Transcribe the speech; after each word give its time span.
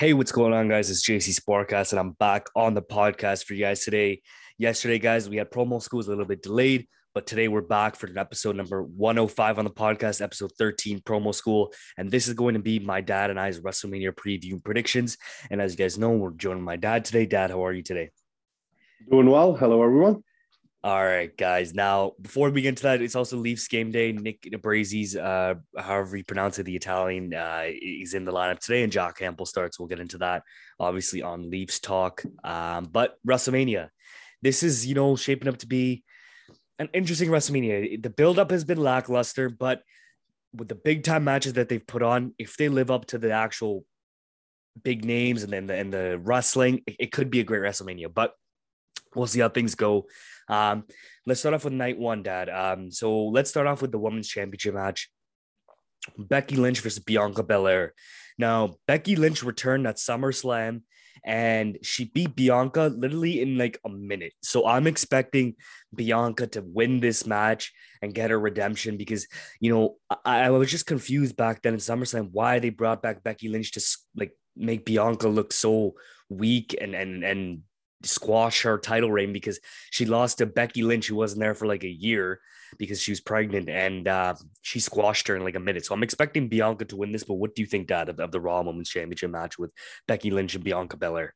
Hey, 0.00 0.14
what's 0.14 0.32
going 0.32 0.54
on, 0.54 0.66
guys? 0.66 0.88
It's 0.88 1.06
JC 1.06 1.38
Sportcast, 1.38 1.92
and 1.92 2.00
I'm 2.00 2.12
back 2.12 2.46
on 2.56 2.72
the 2.72 2.80
podcast 2.80 3.44
for 3.44 3.52
you 3.52 3.60
guys 3.66 3.84
today. 3.84 4.22
Yesterday, 4.56 4.98
guys, 4.98 5.28
we 5.28 5.36
had 5.36 5.50
promo 5.50 5.82
schools 5.82 6.06
a 6.06 6.08
little 6.08 6.24
bit 6.24 6.42
delayed, 6.42 6.88
but 7.12 7.26
today 7.26 7.48
we're 7.48 7.60
back 7.60 7.96
for 7.96 8.08
episode 8.16 8.56
number 8.56 8.82
105 8.82 9.58
on 9.58 9.66
the 9.66 9.70
podcast, 9.70 10.22
episode 10.22 10.52
13, 10.58 11.00
promo 11.00 11.34
school. 11.34 11.74
And 11.98 12.10
this 12.10 12.28
is 12.28 12.32
going 12.32 12.54
to 12.54 12.60
be 12.60 12.78
my 12.78 13.02
dad 13.02 13.28
and 13.28 13.38
I's 13.38 13.60
WrestleMania 13.60 14.12
preview 14.12 14.64
predictions. 14.64 15.18
And 15.50 15.60
as 15.60 15.72
you 15.72 15.76
guys 15.76 15.98
know, 15.98 16.12
we're 16.12 16.30
joining 16.30 16.64
my 16.64 16.76
dad 16.76 17.04
today. 17.04 17.26
Dad, 17.26 17.50
how 17.50 17.62
are 17.66 17.74
you 17.74 17.82
today? 17.82 18.08
Doing 19.10 19.28
well. 19.28 19.54
Hello, 19.54 19.82
everyone. 19.82 20.24
All 20.82 21.04
right, 21.04 21.36
guys. 21.36 21.74
Now, 21.74 22.14
before 22.22 22.48
we 22.48 22.62
get 22.62 22.70
into 22.70 22.84
that, 22.84 23.02
it's 23.02 23.14
also 23.14 23.36
Leafs 23.36 23.68
game 23.68 23.90
day. 23.90 24.12
Nick 24.12 24.44
Abruzzese, 24.44 25.14
uh, 25.14 25.56
however 25.78 26.16
you 26.16 26.24
pronounce 26.24 26.58
it, 26.58 26.62
the 26.62 26.74
Italian, 26.74 27.34
uh, 27.34 27.64
he's 27.64 28.14
in 28.14 28.24
the 28.24 28.32
lineup 28.32 28.60
today, 28.60 28.82
and 28.82 28.90
Jack 28.90 29.18
Campbell 29.18 29.44
starts. 29.44 29.78
We'll 29.78 29.88
get 29.88 30.00
into 30.00 30.16
that, 30.18 30.42
obviously, 30.78 31.20
on 31.20 31.50
Leafs 31.50 31.80
talk. 31.80 32.22
Um, 32.44 32.84
but 32.90 33.16
WrestleMania, 33.28 33.90
this 34.40 34.62
is, 34.62 34.86
you 34.86 34.94
know, 34.94 35.16
shaping 35.16 35.48
up 35.48 35.58
to 35.58 35.66
be 35.66 36.02
an 36.78 36.88
interesting 36.94 37.28
WrestleMania. 37.28 38.02
The 38.02 38.08
buildup 38.08 38.50
has 38.50 38.64
been 38.64 38.78
lackluster, 38.78 39.50
but 39.50 39.82
with 40.54 40.68
the 40.68 40.76
big 40.76 41.04
time 41.04 41.24
matches 41.24 41.52
that 41.54 41.68
they've 41.68 41.86
put 41.86 42.02
on, 42.02 42.34
if 42.38 42.56
they 42.56 42.70
live 42.70 42.90
up 42.90 43.04
to 43.08 43.18
the 43.18 43.32
actual 43.32 43.84
big 44.82 45.04
names 45.04 45.42
and 45.42 45.52
then 45.52 45.66
the, 45.66 45.74
and 45.74 45.92
the 45.92 46.18
wrestling, 46.18 46.80
it, 46.86 46.96
it 46.98 47.12
could 47.12 47.30
be 47.30 47.40
a 47.40 47.44
great 47.44 47.60
WrestleMania. 47.60 48.10
But 48.12 48.32
we'll 49.14 49.26
see 49.26 49.40
how 49.40 49.48
things 49.50 49.74
go. 49.74 50.06
Um, 50.50 50.84
let's 51.26 51.40
start 51.40 51.54
off 51.54 51.64
with 51.64 51.72
night 51.72 51.98
one, 51.98 52.22
Dad. 52.22 52.48
Um, 52.50 52.90
so 52.90 53.26
let's 53.26 53.48
start 53.48 53.66
off 53.66 53.80
with 53.80 53.92
the 53.92 53.98
women's 53.98 54.28
championship 54.28 54.74
match. 54.74 55.08
Becky 56.18 56.56
Lynch 56.56 56.80
versus 56.80 57.02
Bianca 57.02 57.42
Belair. 57.42 57.94
Now, 58.36 58.74
Becky 58.86 59.16
Lynch 59.16 59.42
returned 59.42 59.86
at 59.86 59.96
SummerSlam 59.96 60.82
and 61.24 61.78
she 61.82 62.06
beat 62.06 62.34
Bianca 62.34 62.92
literally 62.96 63.42
in 63.42 63.58
like 63.58 63.78
a 63.84 63.90
minute. 63.90 64.32
So 64.42 64.66
I'm 64.66 64.86
expecting 64.86 65.54
Bianca 65.94 66.46
to 66.48 66.62
win 66.62 67.00
this 67.00 67.26
match 67.26 67.72
and 68.00 68.14
get 68.14 68.30
her 68.30 68.40
redemption 68.40 68.96
because, 68.96 69.26
you 69.60 69.72
know, 69.72 69.96
I, 70.24 70.44
I 70.44 70.50
was 70.50 70.70
just 70.70 70.86
confused 70.86 71.36
back 71.36 71.62
then 71.62 71.74
in 71.74 71.80
SummerSlam 71.80 72.30
why 72.32 72.58
they 72.58 72.70
brought 72.70 73.02
back 73.02 73.22
Becky 73.22 73.48
Lynch 73.48 73.72
to 73.72 73.82
like 74.16 74.32
make 74.56 74.86
Bianca 74.86 75.28
look 75.28 75.52
so 75.52 75.94
weak 76.28 76.74
and 76.80 76.94
and 76.94 77.22
and 77.22 77.62
squash 78.02 78.62
her 78.62 78.78
title 78.78 79.10
reign 79.10 79.32
because 79.32 79.60
she 79.90 80.06
lost 80.06 80.38
to 80.38 80.46
Becky 80.46 80.82
Lynch, 80.82 81.08
who 81.08 81.16
wasn't 81.16 81.40
there 81.40 81.54
for 81.54 81.66
like 81.66 81.84
a 81.84 81.88
year 81.88 82.40
because 82.78 83.00
she 83.00 83.10
was 83.10 83.20
pregnant, 83.20 83.68
and 83.68 84.06
uh, 84.06 84.34
she 84.62 84.80
squashed 84.80 85.28
her 85.28 85.36
in 85.36 85.44
like 85.44 85.56
a 85.56 85.60
minute. 85.60 85.84
So 85.84 85.94
I'm 85.94 86.02
expecting 86.02 86.48
Bianca 86.48 86.84
to 86.86 86.96
win 86.96 87.12
this. 87.12 87.24
But 87.24 87.34
what 87.34 87.54
do 87.54 87.62
you 87.62 87.66
think, 87.66 87.88
Dad, 87.88 88.08
of, 88.08 88.20
of 88.20 88.30
the 88.30 88.40
Raw 88.40 88.62
Women's 88.62 88.90
Championship 88.90 89.30
match 89.30 89.58
with 89.58 89.72
Becky 90.06 90.30
Lynch 90.30 90.54
and 90.54 90.64
Bianca 90.64 90.96
Belair? 90.96 91.34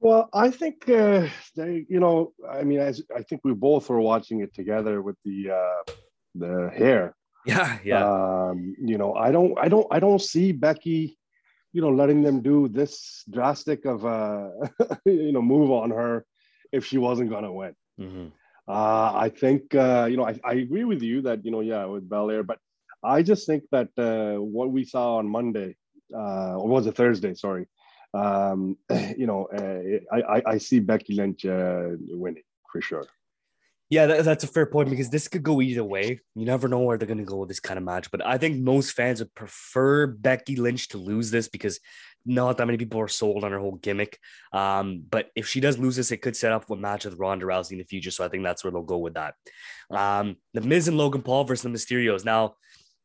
Well, 0.00 0.28
I 0.32 0.50
think 0.50 0.88
uh, 0.88 1.26
they, 1.56 1.84
you 1.88 1.98
know, 1.98 2.32
I 2.48 2.62
mean, 2.62 2.78
as 2.78 3.02
I 3.14 3.22
think 3.22 3.42
we 3.44 3.52
both 3.52 3.88
were 3.90 4.00
watching 4.00 4.40
it 4.40 4.54
together 4.54 5.02
with 5.02 5.16
the 5.24 5.50
uh, 5.50 5.92
the 6.34 6.70
hair. 6.76 7.14
Yeah, 7.46 7.78
yeah. 7.84 8.04
Um, 8.04 8.76
you 8.80 8.98
know, 8.98 9.14
I 9.14 9.32
don't, 9.32 9.58
I 9.58 9.68
don't, 9.68 9.86
I 9.90 10.00
don't 10.00 10.20
see 10.20 10.52
Becky 10.52 11.18
you 11.72 11.82
know, 11.82 11.90
letting 11.90 12.22
them 12.22 12.40
do 12.40 12.68
this 12.68 13.24
drastic 13.30 13.84
of 13.84 14.04
a, 14.04 14.52
you 15.04 15.32
know, 15.32 15.42
move 15.42 15.70
on 15.70 15.90
her 15.90 16.24
if 16.72 16.86
she 16.86 16.98
wasn't 16.98 17.30
going 17.30 17.44
to 17.44 17.52
win. 17.52 17.74
Mm-hmm. 18.00 18.26
Uh, 18.66 19.12
I 19.14 19.30
think, 19.30 19.74
uh, 19.74 20.06
you 20.10 20.16
know, 20.16 20.26
I, 20.26 20.38
I 20.44 20.54
agree 20.54 20.84
with 20.84 21.02
you 21.02 21.22
that, 21.22 21.44
you 21.44 21.50
know, 21.50 21.60
yeah, 21.60 21.86
with 21.86 22.08
Belair, 22.08 22.42
but 22.42 22.58
I 23.02 23.22
just 23.22 23.46
think 23.46 23.64
that 23.70 23.88
uh, 23.96 24.40
what 24.40 24.70
we 24.70 24.84
saw 24.84 25.16
on 25.16 25.28
Monday, 25.28 25.76
uh, 26.14 26.56
or 26.56 26.68
was 26.68 26.86
it 26.86 26.96
Thursday? 26.96 27.34
Sorry. 27.34 27.66
Um, 28.12 28.76
you 29.16 29.26
know, 29.26 29.46
uh, 29.46 30.14
I, 30.14 30.38
I, 30.38 30.42
I 30.54 30.58
see 30.58 30.80
Becky 30.80 31.14
Lynch 31.14 31.46
uh, 31.46 31.90
winning 32.10 32.42
for 32.70 32.80
sure. 32.80 33.06
Yeah, 33.90 34.06
that, 34.06 34.24
that's 34.24 34.44
a 34.44 34.48
fair 34.48 34.66
point 34.66 34.90
because 34.90 35.08
this 35.08 35.28
could 35.28 35.42
go 35.42 35.62
either 35.62 35.84
way. 35.84 36.20
You 36.34 36.44
never 36.44 36.68
know 36.68 36.80
where 36.80 36.98
they're 36.98 37.08
going 37.08 37.18
to 37.18 37.24
go 37.24 37.38
with 37.38 37.48
this 37.48 37.60
kind 37.60 37.78
of 37.78 37.84
match. 37.84 38.10
But 38.10 38.24
I 38.24 38.36
think 38.36 38.58
most 38.58 38.92
fans 38.92 39.20
would 39.20 39.34
prefer 39.34 40.06
Becky 40.06 40.56
Lynch 40.56 40.88
to 40.88 40.98
lose 40.98 41.30
this 41.30 41.48
because 41.48 41.80
not 42.26 42.58
that 42.58 42.66
many 42.66 42.76
people 42.76 43.00
are 43.00 43.08
sold 43.08 43.44
on 43.44 43.52
her 43.52 43.58
whole 43.58 43.76
gimmick. 43.76 44.18
Um, 44.52 45.02
but 45.08 45.30
if 45.34 45.48
she 45.48 45.60
does 45.60 45.78
lose 45.78 45.96
this, 45.96 46.12
it 46.12 46.18
could 46.18 46.36
set 46.36 46.52
up 46.52 46.68
a 46.68 46.76
match 46.76 47.06
with 47.06 47.18
Ronda 47.18 47.46
Rousey 47.46 47.72
in 47.72 47.78
the 47.78 47.84
future. 47.84 48.10
So 48.10 48.24
I 48.24 48.28
think 48.28 48.44
that's 48.44 48.62
where 48.62 48.70
they'll 48.70 48.82
go 48.82 48.98
with 48.98 49.14
that. 49.14 49.34
Um, 49.90 50.36
the 50.52 50.60
Miz 50.60 50.88
and 50.88 50.98
Logan 50.98 51.22
Paul 51.22 51.44
versus 51.44 51.62
the 51.62 51.70
Mysterios. 51.70 52.26
Now, 52.26 52.56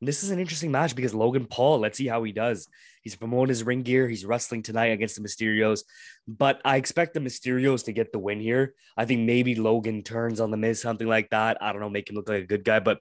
this 0.08 0.24
is 0.24 0.31
an 0.31 0.40
interesting 0.40 0.72
match 0.72 0.96
because 0.96 1.14
Logan 1.14 1.46
Paul, 1.46 1.80
let's 1.80 1.97
see 1.97 2.08
how 2.08 2.24
he 2.24 2.31
does. 2.31 2.68
He's 3.03 3.16
promoting 3.16 3.50
his 3.50 3.64
ring 3.64 3.84
gear. 3.84 4.08
He's 4.08 4.25
wrestling 4.25 4.64
tonight 4.64 4.88
against 4.88 5.16
the 5.16 5.22
Mysterios, 5.22 5.84
but 6.28 6.62
I 6.64 6.78
expect 6.78 7.14
the 7.14 7.19
Mysterios 7.19 7.84
to 7.86 7.91
get 7.91 8.13
the 8.13 8.19
win 8.19 8.40
here. 8.40 8.75
I 8.96 9.06
think 9.06 9.22
maybe 9.22 9.56
Logan 9.56 10.03
turns 10.03 10.40
on 10.40 10.52
the 10.52 10.58
Miz, 10.58 10.81
something 10.81 11.08
like 11.08 11.30
that. 11.31 11.58
I 11.62 11.72
don't 11.74 11.81
know, 11.81 11.90
make 11.90 12.09
him 12.09 12.16
look 12.16 12.30
like 12.30 12.44
a 12.44 12.47
good 12.47 12.63
guy, 12.63 12.80
but 12.80 13.00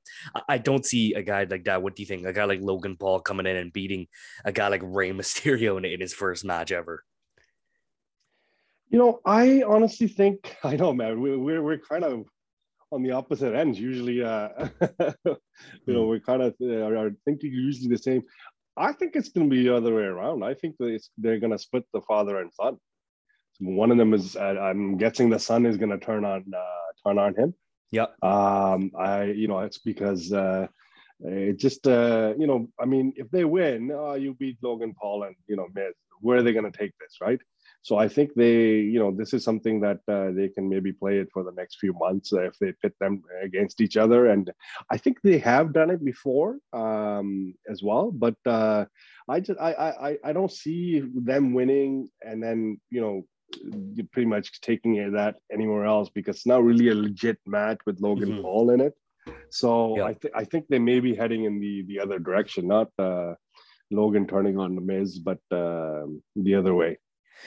I 0.49 0.59
don't 0.59 0.85
see 0.85 1.15
a 1.15 1.23
guy 1.23 1.45
like 1.45 1.65
that. 1.65 1.83
What 1.83 1.95
do 1.95 2.03
you 2.03 2.07
think? 2.07 2.27
A 2.27 2.33
guy 2.33 2.45
like 2.45 2.61
Logan 2.61 2.97
Paul 2.97 3.21
coming 3.21 3.47
in 3.47 3.57
and 3.57 3.73
beating 3.73 4.09
a 4.45 4.51
guy 4.51 4.69
like 4.69 4.83
Rey 4.85 5.13
Mysterio 5.13 5.77
in, 5.79 6.01
his 6.01 6.13
first 6.13 6.45
match 6.45 6.73
ever. 6.73 7.05
You 8.91 8.99
know, 8.99 9.21
I 9.25 9.63
honestly 9.63 10.09
think 10.09 10.57
I 10.65 10.77
know, 10.77 10.93
man. 10.93 11.21
We, 11.21 11.37
we're 11.37 11.63
we're 11.63 11.79
kind 11.79 12.05
of 12.05 12.27
on 12.93 13.03
the 13.03 13.11
opposite 13.11 13.55
ends. 13.55 13.81
Usually, 13.81 14.23
uh, 14.23 14.49
you 15.87 15.95
know, 15.95 16.03
hmm. 16.03 16.09
we're 16.09 16.21
kind 16.21 16.43
of 16.43 16.55
uh, 16.61 16.85
are 16.85 17.11
thinking 17.25 17.53
usually 17.53 17.89
the 17.89 17.99
same. 17.99 18.23
I 18.77 18.93
think 18.93 19.17
it's 19.17 19.31
going 19.31 19.49
to 19.49 19.55
be 19.55 19.65
the 19.65 19.77
other 19.77 19.95
way 19.95 20.03
around. 20.03 20.45
I 20.45 20.55
think 20.55 20.77
that 20.79 21.01
they're 21.19 21.41
going 21.41 21.53
to 21.53 21.59
split 21.59 21.85
the 21.93 22.01
father 22.03 22.39
and 22.39 22.53
son. 22.53 22.79
One 23.61 23.91
of 23.91 23.99
them 23.99 24.15
is, 24.15 24.35
uh, 24.35 24.57
I'm 24.61 24.97
guessing, 24.97 25.29
the 25.29 25.39
son 25.39 25.67
is 25.67 25.77
going 25.77 25.91
to 25.91 25.99
turn 25.99 26.25
on 26.25 26.45
uh, 26.55 27.09
turn 27.09 27.19
on 27.19 27.35
him. 27.35 27.55
Yeah. 27.91 28.07
Um, 28.23 28.91
I, 28.99 29.25
you 29.25 29.49
know, 29.49 29.59
it's 29.61 29.79
because 29.79 30.33
uh, 30.33 30.67
it 31.21 31.59
just, 31.59 31.87
uh, 31.87 32.33
you 32.39 32.47
know, 32.47 32.69
I 32.81 32.87
mean, 32.87 33.13
if 33.17 33.31
they 33.31 33.45
win, 33.45 33.93
uh, 33.93 34.15
you 34.15 34.35
beat 34.35 34.57
Logan 34.63 34.95
Paul 34.99 35.25
and 35.25 35.37
you 35.47 35.57
know 35.57 35.69
Miz. 35.75 35.95
Where 36.21 36.39
are 36.39 36.43
they 36.43 36.53
going 36.53 36.71
to 36.71 36.79
take 36.79 36.93
this, 36.99 37.17
right? 37.21 37.41
So 37.83 37.99
I 37.99 38.07
think 38.07 38.35
they, 38.35 38.77
you 38.77 39.01
know, 39.01 39.11
this 39.11 39.35
is 39.35 39.43
something 39.45 39.81
that 39.81 39.99
uh, 40.09 40.31
they 40.31 40.49
can 40.49 40.69
maybe 40.69 40.93
play 40.93 41.19
it 41.19 41.29
for 41.33 41.43
the 41.43 41.53
next 41.53 41.79
few 41.79 41.93
months 41.95 42.33
uh, 42.33 42.43
if 42.43 42.57
they 42.59 42.73
pit 42.81 42.95
them 43.01 43.23
against 43.43 43.81
each 43.81 43.97
other. 43.97 44.29
And 44.29 44.51
I 44.89 44.97
think 44.97 45.21
they 45.21 45.39
have 45.39 45.73
done 45.73 45.91
it 45.91 46.05
before 46.05 46.59
um, 46.73 47.55
as 47.69 47.83
well. 47.83 48.13
But 48.13 48.37
uh, 48.47 48.85
I 49.29 49.41
just 49.41 49.61
I, 49.61 49.73
I 49.73 50.19
I 50.25 50.33
don't 50.33 50.53
see 50.53 51.03
them 51.15 51.55
winning 51.55 52.09
and 52.23 52.43
then 52.43 52.81
you 52.91 53.01
know 53.01 53.27
pretty 54.13 54.27
much 54.27 54.61
taking 54.61 55.13
that 55.13 55.37
anywhere 55.53 55.85
else 55.85 56.09
because 56.09 56.37
it's 56.37 56.47
not 56.47 56.65
really 56.65 56.89
a 56.89 56.95
legit 56.95 57.39
match 57.47 57.79
with 57.87 58.01
Logan 58.01 58.31
mm-hmm. 58.31 58.43
Paul 58.43 58.71
in 58.71 58.81
it. 58.81 58.95
So 59.51 59.99
yeah. 59.99 60.05
I 60.05 60.15
think 60.15 60.35
I 60.35 60.45
think 60.45 60.67
they 60.69 60.79
may 60.79 61.01
be 61.01 61.15
heading 61.15 61.45
in 61.45 61.61
the 61.61 61.83
the 61.87 62.01
other 62.01 62.19
direction, 62.19 62.67
not 62.67 62.89
uh, 62.99 63.35
Logan 63.91 64.27
turning 64.27 64.59
on 64.59 64.75
the 64.75 64.81
Miz, 64.81 65.19
but 65.19 65.41
uh, 65.51 66.07
the 66.37 66.55
other 66.55 66.75
way. 66.75 66.99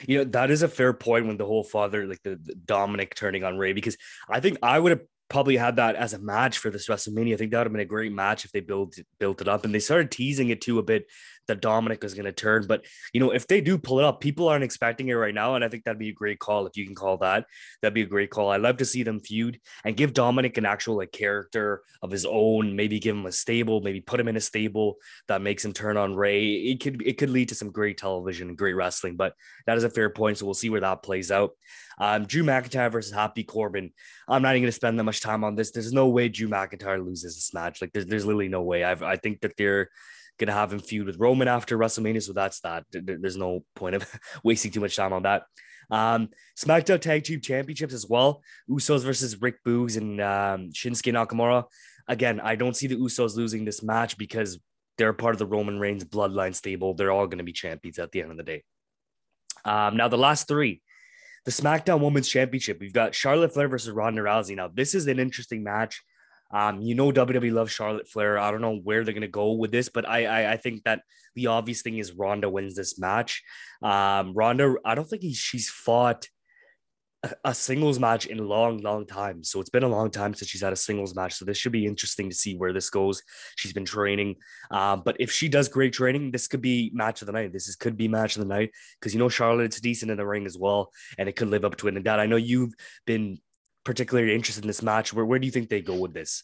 You 0.07 0.19
know, 0.19 0.23
that 0.25 0.51
is 0.51 0.61
a 0.61 0.67
fair 0.67 0.93
point 0.93 1.27
when 1.27 1.37
the 1.37 1.45
whole 1.45 1.63
father, 1.63 2.05
like 2.05 2.21
the, 2.23 2.39
the 2.41 2.55
Dominic 2.55 3.15
turning 3.15 3.43
on 3.43 3.57
Rey, 3.57 3.73
because 3.73 3.97
I 4.29 4.39
think 4.39 4.57
I 4.61 4.79
would 4.79 4.91
have 4.91 5.01
probably 5.29 5.57
had 5.57 5.77
that 5.77 5.95
as 5.95 6.13
a 6.13 6.19
match 6.19 6.59
for 6.59 6.69
this 6.69 6.87
WrestleMania. 6.87 7.33
I 7.33 7.37
think 7.37 7.51
that 7.51 7.59
would 7.59 7.67
have 7.67 7.73
been 7.73 7.81
a 7.81 7.85
great 7.85 8.11
match 8.11 8.45
if 8.45 8.51
they 8.51 8.59
built 8.59 8.97
built 9.19 9.41
it 9.41 9.47
up. 9.47 9.65
And 9.65 9.73
they 9.73 9.79
started 9.79 10.11
teasing 10.11 10.49
it 10.49 10.61
too 10.61 10.79
a 10.79 10.83
bit 10.83 11.07
that 11.47 11.61
Dominic 11.61 12.03
was 12.03 12.13
going 12.13 12.25
to 12.25 12.31
turn. 12.31 12.65
But 12.67 12.85
you 13.13 13.19
know, 13.19 13.31
if 13.31 13.47
they 13.47 13.61
do 13.61 13.77
pull 13.77 13.99
it 13.99 14.05
up, 14.05 14.21
people 14.21 14.47
aren't 14.47 14.63
expecting 14.63 15.07
it 15.09 15.13
right 15.13 15.33
now, 15.33 15.55
and 15.55 15.63
I 15.63 15.69
think 15.69 15.83
that'd 15.83 15.99
be 15.99 16.09
a 16.09 16.13
great 16.13 16.39
call 16.39 16.67
if 16.67 16.77
you 16.77 16.85
can 16.85 16.95
call 16.95 17.17
that. 17.17 17.45
That'd 17.81 17.93
be 17.93 18.01
a 18.01 18.07
great 18.07 18.29
call. 18.29 18.49
I'd 18.49 18.61
love 18.61 18.77
to 18.77 18.85
see 18.85 19.03
them 19.03 19.19
feud 19.19 19.59
and 19.83 19.97
give 19.97 20.13
Dominic 20.13 20.57
an 20.57 20.65
actual 20.65 20.97
like 20.97 21.11
character 21.11 21.81
of 22.01 22.11
his 22.11 22.25
own. 22.25 22.75
Maybe 22.75 22.99
give 22.99 23.15
him 23.15 23.25
a 23.25 23.31
stable. 23.31 23.81
Maybe 23.81 24.01
put 24.01 24.19
him 24.19 24.27
in 24.27 24.37
a 24.37 24.41
stable 24.41 24.97
that 25.27 25.41
makes 25.41 25.65
him 25.65 25.73
turn 25.73 25.97
on 25.97 26.15
Rey. 26.15 26.45
It 26.45 26.81
could 26.81 27.01
it 27.05 27.17
could 27.17 27.29
lead 27.29 27.49
to 27.49 27.55
some 27.55 27.71
great 27.71 27.97
television 27.97 28.49
and 28.49 28.57
great 28.57 28.73
wrestling. 28.73 29.15
But 29.15 29.33
that 29.65 29.77
is 29.77 29.83
a 29.83 29.89
fair 29.89 30.09
point. 30.09 30.37
So 30.37 30.45
we'll 30.45 30.53
see 30.53 30.69
where 30.69 30.81
that 30.81 31.03
plays 31.03 31.31
out. 31.31 31.51
Um, 31.97 32.25
Drew 32.25 32.43
McIntyre 32.43 32.91
versus 32.91 33.13
Happy 33.13 33.43
Corbin. 33.43 33.91
I'm 34.27 34.41
not 34.41 34.51
even 34.51 34.63
going 34.63 34.69
to 34.69 34.75
spend 34.75 34.99
that 34.99 35.03
much 35.03 35.21
time 35.21 35.43
on 35.43 35.55
this. 35.55 35.71
There's 35.71 35.93
no 35.93 36.09
way 36.09 36.29
Drew 36.29 36.47
McIntyre 36.47 37.03
loses 37.03 37.35
this 37.35 37.53
match. 37.53 37.81
Like 37.81 37.93
there's, 37.93 38.05
there's 38.05 38.25
literally 38.25 38.49
no 38.49 38.61
way. 38.61 38.83
I've, 38.83 39.03
I 39.03 39.15
think 39.15 39.41
that 39.41 39.55
they're 39.57 39.89
going 40.37 40.47
to 40.47 40.53
have 40.53 40.73
him 40.73 40.79
feud 40.79 41.07
with 41.07 41.19
Roman 41.19 41.47
after 41.47 41.77
WrestleMania. 41.77 42.21
So 42.21 42.33
that's 42.33 42.59
that. 42.61 42.85
There's 42.91 43.37
no 43.37 43.63
point 43.75 43.95
of 43.95 44.19
wasting 44.43 44.71
too 44.71 44.81
much 44.81 44.95
time 44.95 45.13
on 45.13 45.23
that. 45.23 45.43
Um, 45.89 46.29
SmackDown 46.57 46.99
Tag 46.99 47.23
Team 47.23 47.41
Championships 47.41 47.93
as 47.93 48.07
well. 48.07 48.41
Usos 48.69 49.03
versus 49.03 49.41
Rick 49.41 49.63
Boogs 49.65 49.97
and 49.97 50.19
um, 50.21 50.69
Shinsuke 50.71 51.13
Nakamura. 51.13 51.65
Again, 52.07 52.39
I 52.39 52.55
don't 52.55 52.75
see 52.75 52.87
the 52.87 52.95
Usos 52.95 53.35
losing 53.35 53.65
this 53.65 53.83
match 53.83 54.17
because 54.17 54.59
they're 54.97 55.13
part 55.13 55.35
of 55.35 55.39
the 55.39 55.45
Roman 55.45 55.79
Reigns 55.79 56.03
bloodline 56.03 56.55
stable. 56.55 56.93
They're 56.93 57.11
all 57.11 57.27
going 57.27 57.39
to 57.39 57.43
be 57.43 57.53
champions 57.53 57.99
at 57.99 58.11
the 58.11 58.21
end 58.21 58.31
of 58.31 58.37
the 58.37 58.43
day. 58.43 58.63
Um, 59.63 59.97
now, 59.97 60.07
the 60.07 60.17
last 60.17 60.47
three 60.47 60.81
the 61.45 61.51
SmackDown 61.51 62.01
Women's 62.01 62.27
Championship. 62.27 62.79
We've 62.79 62.93
got 62.93 63.15
Charlotte 63.15 63.53
Flair 63.53 63.67
versus 63.67 63.91
Ronda 63.91 64.21
Rousey. 64.21 64.55
Now, 64.55 64.67
this 64.67 64.95
is 64.95 65.07
an 65.07 65.19
interesting 65.19 65.63
match. 65.63 66.03
Um, 66.51 66.81
you 66.81 66.95
know 66.95 67.11
WWE 67.11 67.53
loves 67.53 67.71
Charlotte 67.71 68.07
Flair. 68.07 68.37
I 68.37 68.51
don't 68.51 68.61
know 68.61 68.77
where 68.77 69.03
they're 69.03 69.13
gonna 69.13 69.27
go 69.27 69.53
with 69.53 69.71
this, 69.71 69.89
but 69.89 70.07
I 70.07 70.25
I, 70.25 70.53
I 70.53 70.57
think 70.57 70.83
that 70.83 71.01
the 71.35 71.47
obvious 71.47 71.81
thing 71.81 71.97
is 71.97 72.13
Ronda 72.13 72.49
wins 72.49 72.75
this 72.75 72.99
match. 72.99 73.43
Um, 73.81 74.33
Ronda, 74.33 74.75
I 74.85 74.95
don't 74.95 75.09
think 75.09 75.21
he, 75.21 75.33
she's 75.33 75.69
fought 75.69 76.27
a 77.43 77.53
singles 77.53 77.99
match 77.99 78.25
in 78.25 78.39
a 78.39 78.43
long, 78.43 78.79
long 78.79 79.05
time. 79.05 79.43
So 79.43 79.59
it's 79.59 79.69
been 79.69 79.83
a 79.83 79.87
long 79.87 80.11
time 80.11 80.33
since 80.33 80.49
she's 80.49 80.61
had 80.61 80.73
a 80.73 80.75
singles 80.75 81.15
match. 81.15 81.35
So 81.35 81.45
this 81.45 81.57
should 81.57 81.71
be 81.71 81.85
interesting 81.85 82.29
to 82.29 82.35
see 82.35 82.55
where 82.55 82.73
this 82.73 82.89
goes. 82.89 83.21
She's 83.55 83.73
been 83.73 83.85
training, 83.85 84.35
um, 84.71 85.01
but 85.05 85.15
if 85.19 85.31
she 85.31 85.49
does 85.49 85.67
great 85.67 85.93
training, 85.93 86.31
this 86.31 86.47
could 86.47 86.61
be 86.61 86.91
match 86.93 87.21
of 87.21 87.27
the 87.27 87.33
night. 87.33 87.53
This 87.53 87.67
is 87.67 87.75
could 87.75 87.97
be 87.97 88.07
match 88.07 88.35
of 88.35 88.41
the 88.41 88.53
night 88.53 88.71
because 88.99 89.13
you 89.13 89.19
know 89.19 89.29
Charlotte's 89.29 89.79
decent 89.79 90.11
in 90.11 90.17
the 90.17 90.25
ring 90.25 90.45
as 90.45 90.57
well, 90.57 90.91
and 91.17 91.29
it 91.29 91.35
could 91.35 91.49
live 91.49 91.65
up 91.65 91.77
to 91.77 91.87
it. 91.87 91.95
And 91.95 92.05
that 92.05 92.19
I 92.19 92.25
know 92.25 92.35
you've 92.35 92.73
been 93.05 93.39
particularly 93.83 94.33
interested 94.33 94.63
in 94.63 94.67
this 94.67 94.81
match. 94.81 95.13
Where 95.13 95.25
where 95.25 95.39
do 95.39 95.45
you 95.45 95.51
think 95.51 95.69
they 95.69 95.81
go 95.81 95.95
with 95.95 96.13
this? 96.13 96.43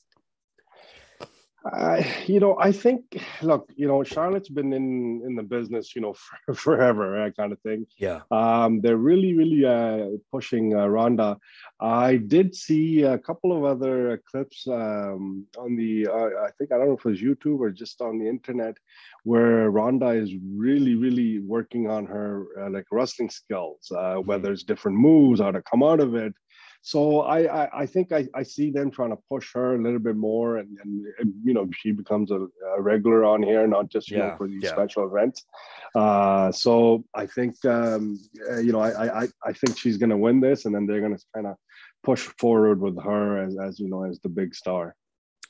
Uh, 1.64 2.02
you 2.26 2.40
know, 2.40 2.58
I 2.60 2.72
think, 2.72 3.22
look, 3.44 3.72
you 3.76 3.88
know, 3.88 4.04
Charlotte's 4.04 4.50
been 4.50 4.74
in 4.74 5.22
in 5.26 5.36
the 5.36 5.44
business, 5.44 5.96
you 5.96 6.02
know, 6.02 6.14
for, 6.48 6.54
forever, 6.56 7.12
right, 7.12 7.36
kind 7.36 7.52
of 7.52 7.60
thing. 7.62 7.86
Yeah. 7.98 8.22
Um, 8.32 8.82
they're 8.82 8.98
really, 8.98 9.34
really 9.34 9.66
uh, 9.66 10.18
pushing 10.32 10.76
uh, 10.76 10.88
Ronda. 10.88 11.38
I 11.80 12.18
did 12.18 12.56
see 12.56 13.04
a 13.04 13.18
couple 13.20 13.56
of 13.56 13.64
other 13.64 14.22
clips 14.30 14.68
um, 14.68 15.46
on 15.58 15.76
the, 15.76 16.08
uh, 16.08 16.46
I 16.48 16.50
think 16.58 16.72
I 16.72 16.78
don't 16.78 16.88
know 16.88 16.98
if 16.98 17.06
it 17.06 17.10
was 17.10 17.22
YouTube 17.22 17.60
or 17.60 17.70
just 17.70 18.02
on 18.02 18.18
the 18.18 18.28
internet, 18.28 18.78
where 19.24 19.70
Ronda 19.70 20.10
is 20.10 20.34
really, 20.56 20.96
really 20.96 21.40
working 21.40 21.90
on 21.90 22.08
her 22.08 22.48
uh, 22.60 22.70
like 22.72 22.86
wrestling 22.92 23.30
skills, 23.30 23.92
uh, 23.92 23.96
mm-hmm. 23.96 24.28
whether 24.28 24.52
it's 24.52 24.64
different 24.64 24.98
moves, 24.98 25.40
how 25.40 25.52
to 25.52 25.62
come 25.62 25.84
out 25.84 26.00
of 26.00 26.16
it. 26.16 26.34
So 26.84 27.22
I, 27.22 27.64
I, 27.64 27.82
I 27.82 27.86
think 27.86 28.12
I, 28.12 28.28
I 28.34 28.42
see 28.42 28.72
them 28.72 28.90
trying 28.90 29.12
to 29.12 29.20
push 29.30 29.54
her 29.54 29.76
a 29.76 29.82
little 29.82 30.00
bit 30.00 30.16
more, 30.16 30.58
and, 30.58 30.78
and, 30.84 31.34
you 31.44 31.54
know 31.54 31.70
she 31.78 31.92
becomes 31.92 32.32
a, 32.32 32.48
a, 32.76 32.82
regular 32.82 33.24
on 33.24 33.44
here, 33.44 33.68
not 33.68 33.90
just 33.90 34.10
you 34.10 34.18
yeah, 34.18 34.30
know 34.30 34.36
for 34.38 34.48
these 34.48 34.64
yeah. 34.64 34.72
special 34.72 35.06
events. 35.06 35.46
Uh, 35.94 36.52
so 36.52 37.04
I 37.14 37.28
think 37.28 37.64
um, 37.66 38.20
uh, 38.50 38.58
you 38.58 38.72
know 38.72 38.80
I, 38.80 39.24
I 39.24 39.28
I 39.46 39.54
think 39.54 39.78
she's 39.78 39.98
going 39.98 40.10
to 40.10 40.18
win 40.18 40.42
this, 40.42 40.66
and 40.66 40.74
then 40.74 40.88
they're 40.88 41.02
going 41.02 41.16
to 41.16 41.24
kind 41.36 41.46
of 41.46 41.56
push 42.04 42.22
forward 42.40 42.82
with 42.82 43.00
her 43.04 43.44
as 43.44 43.58
as 43.60 43.80
you 43.80 43.88
know 43.88 44.04
as 44.04 44.20
the 44.22 44.30
big 44.30 44.56
star. 44.56 44.96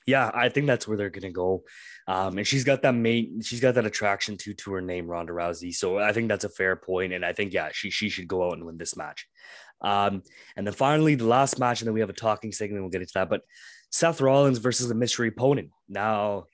Yeah, 0.08 0.32
I 0.34 0.50
think 0.50 0.68
that's 0.68 0.88
where 0.88 0.98
they're 0.98 1.10
gonna 1.10 1.32
go. 1.32 1.64
Um, 2.08 2.38
and 2.38 2.48
she's 2.48 2.64
got 2.64 2.82
that 2.82 2.96
main, 2.96 3.42
she's 3.42 3.60
got 3.60 3.76
that 3.76 3.86
attraction 3.86 4.38
to 4.38 4.54
to 4.54 4.74
her 4.74 4.82
name, 4.82 5.08
Ronda 5.08 5.34
Rousey. 5.34 5.74
So 5.74 6.00
I 6.00 6.12
think 6.14 6.28
that's 6.28 6.44
a 6.44 6.50
fair 6.50 6.76
point, 6.76 7.14
and 7.14 7.26
I 7.26 7.34
think 7.34 7.54
yeah, 7.54 7.70
she 7.72 7.90
she 7.90 8.10
should 8.10 8.28
go 8.28 8.48
out 8.48 8.54
and 8.54 8.66
win 8.66 8.78
this 8.78 8.98
match. 8.98 9.28
Um, 9.82 10.24
and 10.56 10.66
then 10.66 10.74
finally, 10.74 11.16
the 11.16 11.26
last 11.26 11.60
match, 11.60 11.82
and 11.82 11.88
then 11.88 11.94
we 11.94 12.02
have 12.02 12.10
a 12.10 12.14
talking 12.14 12.52
segment. 12.52 12.84
We'll 12.84 12.92
get 12.92 13.02
into 13.02 13.14
that. 13.16 13.30
But 13.30 13.42
Seth 13.92 14.22
Rollins 14.22 14.60
versus 14.60 14.90
a 14.90 14.96
mystery 14.96 15.28
opponent. 15.28 15.70
Now, 15.90 16.46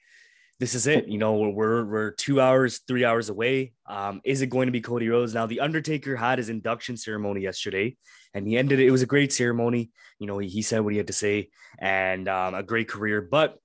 this 0.60 0.74
is 0.74 0.88
it. 0.88 1.08
You 1.08 1.20
know, 1.20 1.34
we're 1.50 1.86
we're 1.86 2.12
two 2.12 2.42
hours, 2.42 2.80
three 2.88 3.06
hours 3.06 3.30
away. 3.30 3.74
Um, 3.86 4.22
is 4.24 4.42
it 4.42 4.48
going 4.48 4.66
to 4.68 4.72
be 4.72 4.82
Cody 4.82 5.08
Rhodes? 5.08 5.34
Now, 5.34 5.46
the 5.46 5.60
Undertaker 5.60 6.16
had 6.16 6.40
his 6.40 6.50
induction 6.50 6.98
ceremony 6.98 7.42
yesterday, 7.42 7.96
and 8.34 8.48
he 8.48 8.58
ended 8.58 8.80
it. 8.80 8.88
It 8.88 8.92
was 8.92 9.04
a 9.04 9.08
great 9.08 9.32
ceremony. 9.32 9.92
You 10.20 10.26
know, 10.26 10.40
he, 10.40 10.48
he 10.48 10.62
said 10.64 10.80
what 10.80 10.94
he 10.94 10.98
had 10.98 11.08
to 11.08 11.14
say, 11.14 11.50
and 11.78 12.28
um, 12.28 12.56
a 12.56 12.64
great 12.64 12.90
career. 12.90 13.22
But 13.22 13.58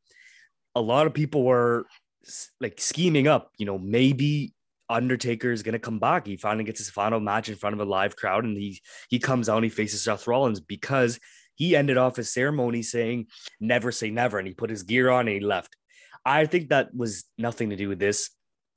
a 0.75 0.83
lot 0.83 1.07
of 1.07 1.15
people 1.15 1.45
were 1.45 1.87
like 2.61 2.79
scheming 2.81 3.27
up. 3.27 3.51
You 3.57 3.65
know, 3.65 3.79
maybe 3.79 4.53
Undertaker 4.91 5.51
is 5.51 5.63
going 5.63 5.73
to 5.73 5.79
come 5.79 5.99
back. 5.99 6.27
He 6.27 6.37
finally 6.37 6.65
gets 6.65 6.79
his 6.79 6.91
final 6.91 7.21
match 7.21 7.49
in 7.49 7.57
front 7.57 7.75
of 7.75 7.81
a 7.81 7.91
live 7.91 8.17
crowd, 8.17 8.45
and 8.45 8.57
he 8.57 8.83
he 9.09 9.19
comes 9.19 9.49
out 9.49 9.57
and 9.57 9.65
he 9.65 9.71
faces 9.71 10.05
Seth 10.05 10.27
Rollins 10.27 10.61
because 10.61 11.19
he 11.55 11.75
ended 11.75 11.97
off 11.97 12.17
his 12.17 12.33
ceremony 12.33 12.83
saying 12.83 13.29
"Never 13.61 13.93
say 13.93 14.11
never," 14.11 14.39
and 14.39 14.47
he 14.47 14.53
put 14.53 14.69
his 14.69 14.83
gear 14.83 15.09
on 15.09 15.27
and 15.27 15.37
he 15.37 15.41
left. 15.41 15.75
I 16.25 16.47
think 16.47 16.69
that 16.69 16.95
was 16.95 17.25
nothing 17.39 17.71
to 17.71 17.77
do 17.77 17.89
with 17.89 17.99
this 17.99 18.31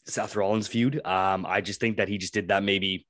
Seth 0.08 0.36
Rollins 0.36 0.68
feud. 0.68 1.06
Um, 1.06 1.46
I 1.48 1.62
just 1.62 1.80
think 1.80 1.98
that 1.98 2.10
he 2.10 2.18
just 2.18 2.34
did 2.34 2.50
that 2.50 2.64
maybe 2.64 3.06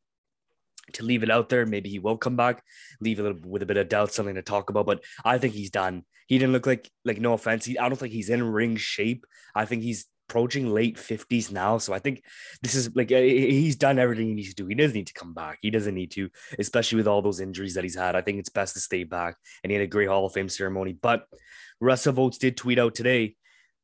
to 0.93 1.03
leave 1.03 1.23
it 1.23 1.31
out 1.31 1.49
there. 1.49 1.65
Maybe 1.65 1.89
he 1.89 1.99
will 1.99 2.17
come 2.17 2.35
back, 2.35 2.63
leave 3.01 3.19
it 3.19 3.45
with 3.45 3.61
a 3.61 3.65
bit 3.65 3.77
of 3.77 3.89
doubt, 3.89 4.13
something 4.13 4.35
to 4.35 4.41
talk 4.41 4.69
about. 4.69 4.85
But 4.85 5.03
I 5.23 5.37
think 5.37 5.53
he's 5.53 5.71
done. 5.71 6.03
He 6.27 6.37
didn't 6.37 6.53
look 6.53 6.65
like 6.65 6.89
like 7.03 7.19
no 7.19 7.33
offense. 7.33 7.65
He, 7.65 7.77
I 7.77 7.87
don't 7.89 7.97
think 7.97 8.13
he's 8.13 8.29
in 8.29 8.43
ring 8.43 8.77
shape. 8.77 9.25
I 9.53 9.65
think 9.65 9.83
he's 9.83 10.05
approaching 10.27 10.73
late 10.73 10.97
50s 10.97 11.51
now. 11.51 11.77
So 11.77 11.93
I 11.93 11.99
think 11.99 12.23
this 12.61 12.73
is 12.75 12.95
like 12.95 13.09
he's 13.09 13.75
done 13.75 13.99
everything 13.99 14.27
he 14.27 14.33
needs 14.33 14.49
to 14.49 14.55
do. 14.55 14.67
He 14.67 14.75
doesn't 14.75 14.95
need 14.95 15.07
to 15.07 15.13
come 15.13 15.33
back. 15.33 15.59
He 15.61 15.69
doesn't 15.69 15.93
need 15.93 16.11
to, 16.11 16.29
especially 16.57 16.97
with 16.97 17.07
all 17.07 17.21
those 17.21 17.39
injuries 17.39 17.75
that 17.75 17.83
he's 17.83 17.95
had. 17.95 18.15
I 18.15 18.21
think 18.21 18.39
it's 18.39 18.49
best 18.49 18.73
to 18.73 18.79
stay 18.79 19.03
back. 19.03 19.35
And 19.63 19.71
he 19.71 19.75
had 19.75 19.83
a 19.83 19.87
great 19.87 20.07
Hall 20.07 20.25
of 20.25 20.33
Fame 20.33 20.49
ceremony. 20.49 20.93
But 20.93 21.25
Russell 21.79 22.13
WrestleVotes 22.13 22.39
did 22.39 22.57
tweet 22.57 22.79
out 22.79 22.95
today 22.95 23.35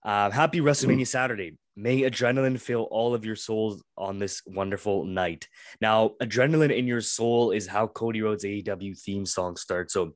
uh, 0.03 0.31
happy 0.31 0.61
WrestleMania 0.61 1.07
Saturday. 1.07 1.57
May 1.75 2.01
adrenaline 2.01 2.59
fill 2.59 2.83
all 2.91 3.13
of 3.13 3.23
your 3.23 3.35
souls 3.35 3.81
on 3.97 4.19
this 4.19 4.41
wonderful 4.45 5.05
night. 5.05 5.47
Now, 5.79 6.11
adrenaline 6.21 6.75
in 6.75 6.85
your 6.85 7.01
soul 7.01 7.51
is 7.51 7.67
how 7.67 7.87
Cody 7.87 8.21
Rhodes 8.21 8.43
AEW 8.43 8.99
theme 8.99 9.25
song 9.25 9.55
starts. 9.55 9.93
So 9.93 10.15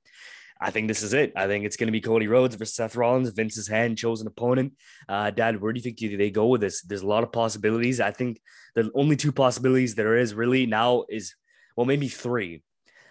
I 0.60 0.72
think 0.72 0.88
this 0.88 1.04
is 1.04 1.14
it. 1.14 1.34
I 1.36 1.48
think 1.48 1.66
it's 1.66 1.78
going 1.78 1.88
to 1.88 1.92
be 1.92 2.02
Cody 2.02 2.28
Rhodes 2.28 2.56
versus 2.56 2.76
Seth 2.76 2.96
Rollins, 2.96 3.30
Vince's 3.30 3.68
hand 3.68 3.98
chosen 3.98 4.28
opponent. 4.28 4.74
Uh, 5.08 5.32
Dad, 5.32 5.62
where 5.62 5.72
do 5.72 5.80
you 5.80 5.84
think 5.84 6.00
they 6.00 6.32
go 6.32 6.48
with 6.48 6.62
this? 6.62 6.82
There's 6.82 7.02
a 7.02 7.08
lot 7.08 7.24
of 7.24 7.32
possibilities. 7.32 8.00
I 8.00 8.12
think 8.12 8.42
the 8.74 8.92
only 8.96 9.16
two 9.16 9.32
possibilities 9.32 9.96
there 9.96 10.16
is 10.18 10.34
really 10.34 10.66
now 10.66 11.06
is, 11.10 11.36
well, 11.76 11.86
maybe 11.86 12.08
three. 12.08 12.64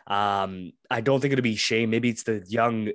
Um, 0.07 0.73
I 0.91 1.01
don't 1.01 1.21
think 1.21 1.33
it'll 1.33 1.43
be 1.43 1.57
Shane. 1.57 1.91
Maybe 1.91 2.11
it's 2.11 2.25
the 2.25 2.45
young 2.49 2.91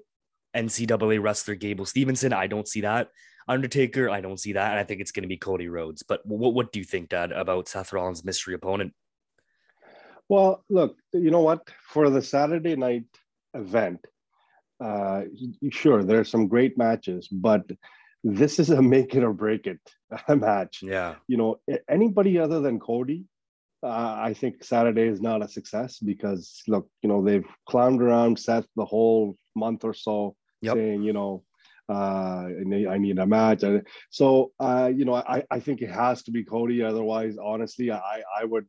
NCAA 0.56 1.22
wrestler 1.22 1.56
Gable 1.56 1.86
Stevenson. 1.86 2.34
I 2.34 2.48
don't 2.48 2.68
see 2.68 2.82
that. 2.82 3.10
Undertaker, 3.48 4.10
I 4.10 4.22
don't 4.22 4.40
see 4.40 4.54
that. 4.54 4.72
And 4.72 4.80
I 4.80 4.84
think 4.84 5.02
it's 5.02 5.12
going 5.12 5.24
to 5.24 5.30
be 5.30 5.38
Cody 5.38 5.68
Rhodes. 5.68 6.04
But 6.04 6.26
what, 6.26 6.54
what 6.54 6.72
do 6.72 6.80
you 6.80 6.86
think, 6.86 7.10
Dad, 7.10 7.32
about 7.32 7.68
Seth 7.68 7.94
Rollins' 7.94 8.24
mystery 8.24 8.54
opponent? 8.54 8.94
Well, 10.28 10.64
look, 10.70 10.98
you 11.14 11.32
know 11.32 11.42
what? 11.42 11.68
For 11.88 12.10
the 12.10 12.22
Saturday 12.22 12.76
night 12.76 13.06
event, 13.56 14.06
uh, 14.80 15.24
sure, 15.72 16.04
there 16.04 16.20
are 16.20 16.26
some 16.26 16.48
great 16.48 16.78
matches, 16.78 17.28
but 17.28 17.64
this 18.24 18.60
is 18.60 18.70
a 18.70 18.82
make 18.82 19.16
it 19.16 19.24
or 19.24 19.34
break 19.34 19.68
it 19.68 19.80
match. 20.30 20.84
Yeah. 20.84 21.16
You 21.28 21.38
know, 21.38 21.60
anybody 21.90 22.38
other 22.38 22.60
than 22.60 22.80
Cody, 22.80 23.26
uh, 23.82 24.18
I 24.20 24.34
think 24.34 24.64
Saturday 24.64 25.08
is 25.08 25.22
not 25.22 25.42
a 25.42 25.48
success 25.48 26.00
because, 26.00 26.62
look, 26.68 26.90
you 27.02 27.10
know, 27.10 27.24
they've 27.24 27.48
clowned 27.68 28.02
around 28.02 28.38
Seth 28.38 28.68
the 28.76 28.86
whole 28.86 29.38
month 29.56 29.84
or 29.84 29.94
so, 29.94 30.36
yep. 30.62 30.76
saying, 30.76 31.04
you 31.04 31.14
know, 31.14 31.44
uh, 31.90 32.46
I 32.96 32.98
need 32.98 33.20
a 33.20 33.26
match. 33.26 33.64
So, 34.10 34.52
uh, 34.60 34.92
you 34.94 35.06
know, 35.06 35.16
I, 35.16 35.44
I 35.50 35.60
think 35.60 35.82
it 35.82 35.92
has 35.92 36.24
to 36.24 36.32
be 36.32 36.44
Cody. 36.44 36.84
Otherwise, 36.84 37.38
honestly, 37.42 37.92
I, 37.92 38.22
I 38.40 38.46
would 38.46 38.68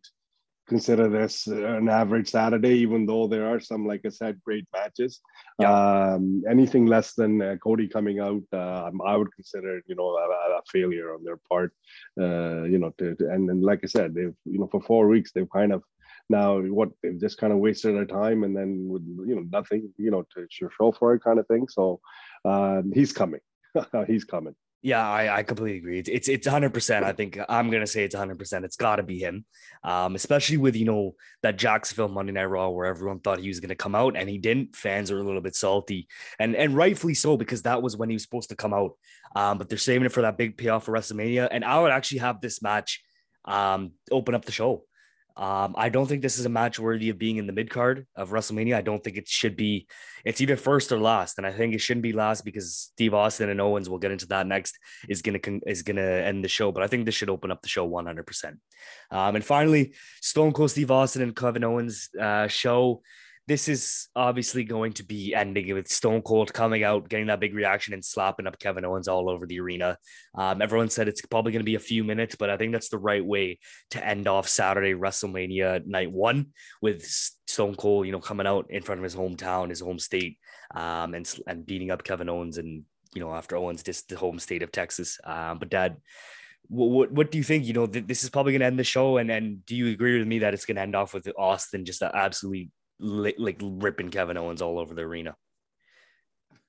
consider 0.69 1.09
this 1.09 1.49
an 1.49 1.89
average 1.89 2.31
Saturday, 2.31 2.77
even 2.79 3.05
though 3.05 3.27
there 3.27 3.47
are 3.53 3.59
some, 3.59 3.85
like 3.87 4.03
I 4.07 4.09
said, 4.09 4.41
great 4.45 4.67
matches. 4.73 5.21
Yeah. 5.59 5.73
Um, 5.73 6.45
anything 6.49 6.87
less 6.87 7.15
than 7.15 7.43
uh, 7.43 7.57
Cody 7.63 7.89
coming 7.89 8.21
out, 8.21 8.43
uh, 8.53 8.91
I 9.05 9.17
would 9.17 9.35
consider, 9.35 9.83
you 9.87 9.97
know, 9.97 10.11
a, 10.17 10.27
a 10.59 10.63
failure 10.73 11.13
on 11.15 11.25
their 11.25 11.39
part. 11.49 11.73
Uh, 12.21 12.63
you 12.63 12.79
know, 12.79 12.91
to, 12.99 13.17
to, 13.17 13.31
and, 13.31 13.51
and 13.51 13.63
like 13.63 13.81
I 13.83 13.89
said, 13.89 14.15
they've, 14.15 14.35
you 14.45 14.59
know, 14.61 14.69
for 14.69 14.81
four 14.81 15.09
weeks, 15.09 15.33
they've 15.33 15.51
kind 15.51 15.73
of 15.73 15.83
now 16.31 16.61
what 16.61 16.91
they've 17.03 17.21
just 17.21 17.39
kind 17.39 17.53
of 17.53 17.59
wasted 17.59 17.95
their 17.95 18.07
time 18.07 18.45
and 18.45 18.57
then 18.57 18.89
with, 18.89 19.03
you 19.27 19.35
know, 19.35 19.45
nothing, 19.53 19.93
you 19.99 20.11
know, 20.11 20.25
to 20.35 20.47
show 20.51 20.93
for 20.93 21.15
it 21.15 21.23
kind 21.23 21.39
of 21.39 21.47
thing. 21.47 21.67
So, 21.69 22.01
um, 22.45 22.93
he's 22.95 23.13
coming. 23.13 23.41
he's 24.07 24.25
coming. 24.25 24.55
Yeah, 24.83 25.07
I, 25.07 25.39
I 25.39 25.43
completely 25.43 25.77
agree. 25.77 25.99
It's 25.99 26.09
it's 26.09 26.29
it's 26.29 26.47
hundred 26.47 26.73
percent. 26.73 27.05
I 27.05 27.13
think 27.13 27.39
I'm 27.51 27.69
gonna 27.69 27.87
say 27.87 28.03
it's 28.03 28.15
hundred 28.15 28.39
percent. 28.39 28.65
It's 28.65 28.77
got 28.77 28.97
to 28.97 29.03
be 29.03 29.19
him, 29.19 29.45
um, 29.85 30.15
especially 30.15 30.57
with 30.57 30.75
you 30.75 30.87
know 30.87 31.17
that 31.43 31.59
Jacksonville 31.59 32.09
Monday 32.09 32.33
Night 32.33 32.45
Raw 32.45 32.71
where 32.71 32.87
everyone 32.87 33.21
thought 33.21 33.41
he 33.41 33.49
was 33.49 33.61
gonna 33.61 33.75
come 33.75 33.95
out 33.95 34.17
and 34.17 34.27
he 34.27 34.39
didn't. 34.39 34.75
Fans 34.75 35.11
are 35.11 35.19
a 35.19 35.23
little 35.23 35.43
bit 35.43 35.55
salty, 35.55 36.09
and 36.39 36.57
and 36.57 36.75
rightfully 36.75 37.13
so 37.13 37.37
because 37.37 37.61
that 37.63 37.83
was 37.83 37.99
when 37.99 38.09
he 38.09 38.15
was 38.15 38.23
supposed 38.23 38.49
to 38.49 38.57
come 38.57 38.73
out. 38.73 38.93
Um, 39.37 39.59
but 39.59 39.69
they're 39.69 39.77
saving 39.77 40.07
it 40.07 40.13
for 40.13 40.23
that 40.23 40.39
big 40.39 40.57
payoff 40.57 40.85
for 40.85 40.93
WrestleMania, 40.93 41.49
and 41.51 41.63
I 41.63 41.79
would 41.79 41.93
actually 41.93 42.21
have 42.21 42.41
this 42.41 42.63
match 42.63 43.03
um 43.45 43.93
open 44.11 44.35
up 44.35 44.47
the 44.47 44.53
show. 44.53 44.85
Um, 45.41 45.75
I 45.79 45.89
don't 45.89 46.07
think 46.07 46.21
this 46.21 46.39
is 46.39 46.45
a 46.45 46.51
match 46.51 46.79
worthy 46.79 47.09
of 47.09 47.17
being 47.19 47.39
in 47.39 47.47
the 47.47 47.55
mid 47.55 47.71
card 47.71 48.07
of 48.15 48.29
WrestleMania. 48.29 48.77
I 48.77 48.83
don't 48.83 49.03
think 49.03 49.17
it 49.17 49.27
should 49.27 49.57
be. 49.57 49.87
It's 50.23 50.43
either 50.43 50.55
first 50.55 50.93
or 50.93 51.01
last, 51.01 51.39
and 51.39 51.47
I 51.47 51.53
think 51.53 51.75
it 51.75 51.81
shouldn't 51.81 52.03
be 52.03 52.13
last 52.13 52.45
because 52.45 52.91
Steve 52.93 53.15
Austin 53.15 53.49
and 53.49 53.59
Owens. 53.59 53.89
We'll 53.89 53.99
get 54.01 54.11
into 54.11 54.27
that 54.27 54.47
next. 54.47 54.79
Is 55.09 55.23
gonna 55.23 55.41
is 55.67 55.83
gonna 55.83 56.03
end 56.03 56.45
the 56.45 56.49
show, 56.49 56.73
but 56.73 56.83
I 56.83 56.89
think 56.89 57.07
this 57.07 57.15
should 57.15 57.31
open 57.31 57.51
up 57.51 57.63
the 57.63 57.69
show 57.69 57.87
one 57.87 58.05
hundred 58.05 58.27
percent. 58.27 58.59
Um, 59.11 59.35
and 59.35 59.43
finally, 59.43 59.95
Stone 60.21 60.53
Cold 60.53 60.73
Steve 60.73 60.91
Austin 60.91 61.23
and 61.23 61.35
Kevin 61.35 61.65
Owens 61.65 62.11
uh, 62.21 62.47
show 62.47 63.01
this 63.51 63.67
is 63.67 64.07
obviously 64.15 64.63
going 64.63 64.93
to 64.93 65.03
be 65.03 65.35
ending 65.35 65.75
with 65.75 65.89
Stone 65.89 66.23
Cold 66.23 66.55
coming 66.55 66.85
out, 66.85 67.09
getting 67.09 67.27
that 67.27 67.41
big 67.41 67.53
reaction, 67.53 67.93
and 67.93 68.05
slapping 68.05 68.47
up 68.47 68.61
Kevin 68.61 68.85
Owens 68.85 69.09
all 69.09 69.29
over 69.29 69.45
the 69.45 69.59
arena. 69.59 69.99
Um, 70.37 70.63
everyone 70.63 70.89
said 70.89 71.09
it's 71.09 71.27
probably 71.27 71.51
going 71.51 71.59
to 71.59 71.65
be 71.65 71.75
a 71.75 71.81
few 71.81 72.05
minutes, 72.05 72.37
but 72.37 72.49
I 72.49 72.57
think 72.57 72.71
that's 72.71 72.91
the 72.91 72.99
right 72.99 73.25
way 73.25 73.59
to 73.91 74.07
end 74.07 74.29
off 74.29 74.47
Saturday 74.47 74.95
WrestleMania 74.95 75.85
night 75.85 76.13
one 76.13 76.53
with 76.81 77.05
Stone 77.05 77.75
Cold, 77.75 78.07
you 78.07 78.13
know, 78.13 78.21
coming 78.21 78.47
out 78.47 78.67
in 78.71 78.85
front 78.85 79.01
of 79.01 79.03
his 79.03 79.17
hometown, 79.17 79.71
his 79.71 79.81
home 79.81 79.99
state, 79.99 80.39
um, 80.73 81.15
and 81.15 81.29
and 81.49 81.67
beating 81.67 81.91
up 81.91 82.05
Kevin 82.05 82.29
Owens 82.29 82.57
and 82.57 82.85
you 83.17 83.21
know, 83.21 83.35
after 83.35 83.57
Owens 83.57 83.83
just 83.83 84.09
the 84.11 84.17
home 84.17 84.39
state 84.39 84.63
of 84.63 84.71
Texas. 84.71 85.19
Um, 85.25 85.59
but 85.59 85.71
Dad, 85.71 85.97
what, 86.69 86.91
what, 86.91 87.13
what 87.13 87.31
do 87.33 87.39
you 87.39 87.43
think? 87.43 87.65
You 87.65 87.73
know, 87.73 87.87
th- 87.89 88.07
this 88.07 88.23
is 88.23 88.31
probably 88.31 88.53
going 88.53 88.61
to 88.61 88.67
end 88.67 88.79
the 88.79 88.85
show, 88.85 89.17
and 89.17 89.29
and 89.29 89.67
do 89.67 89.75
you 89.75 89.89
agree 89.89 90.21
with 90.21 90.29
me 90.29 90.39
that 90.39 90.55
it's 90.55 90.67
going 90.67 90.77
to 90.77 90.83
end 90.83 90.95
off 90.95 91.15
with 91.15 91.29
Austin 91.37 91.85
just 91.85 92.01
absolutely 92.03 92.71
li- 93.01 93.35
like 93.39 93.61
ripping 93.63 94.11
Kevin 94.11 94.37
Owens 94.37 94.63
all 94.63 94.79
over 94.79 94.95
the 94.95 95.03
arena? 95.03 95.37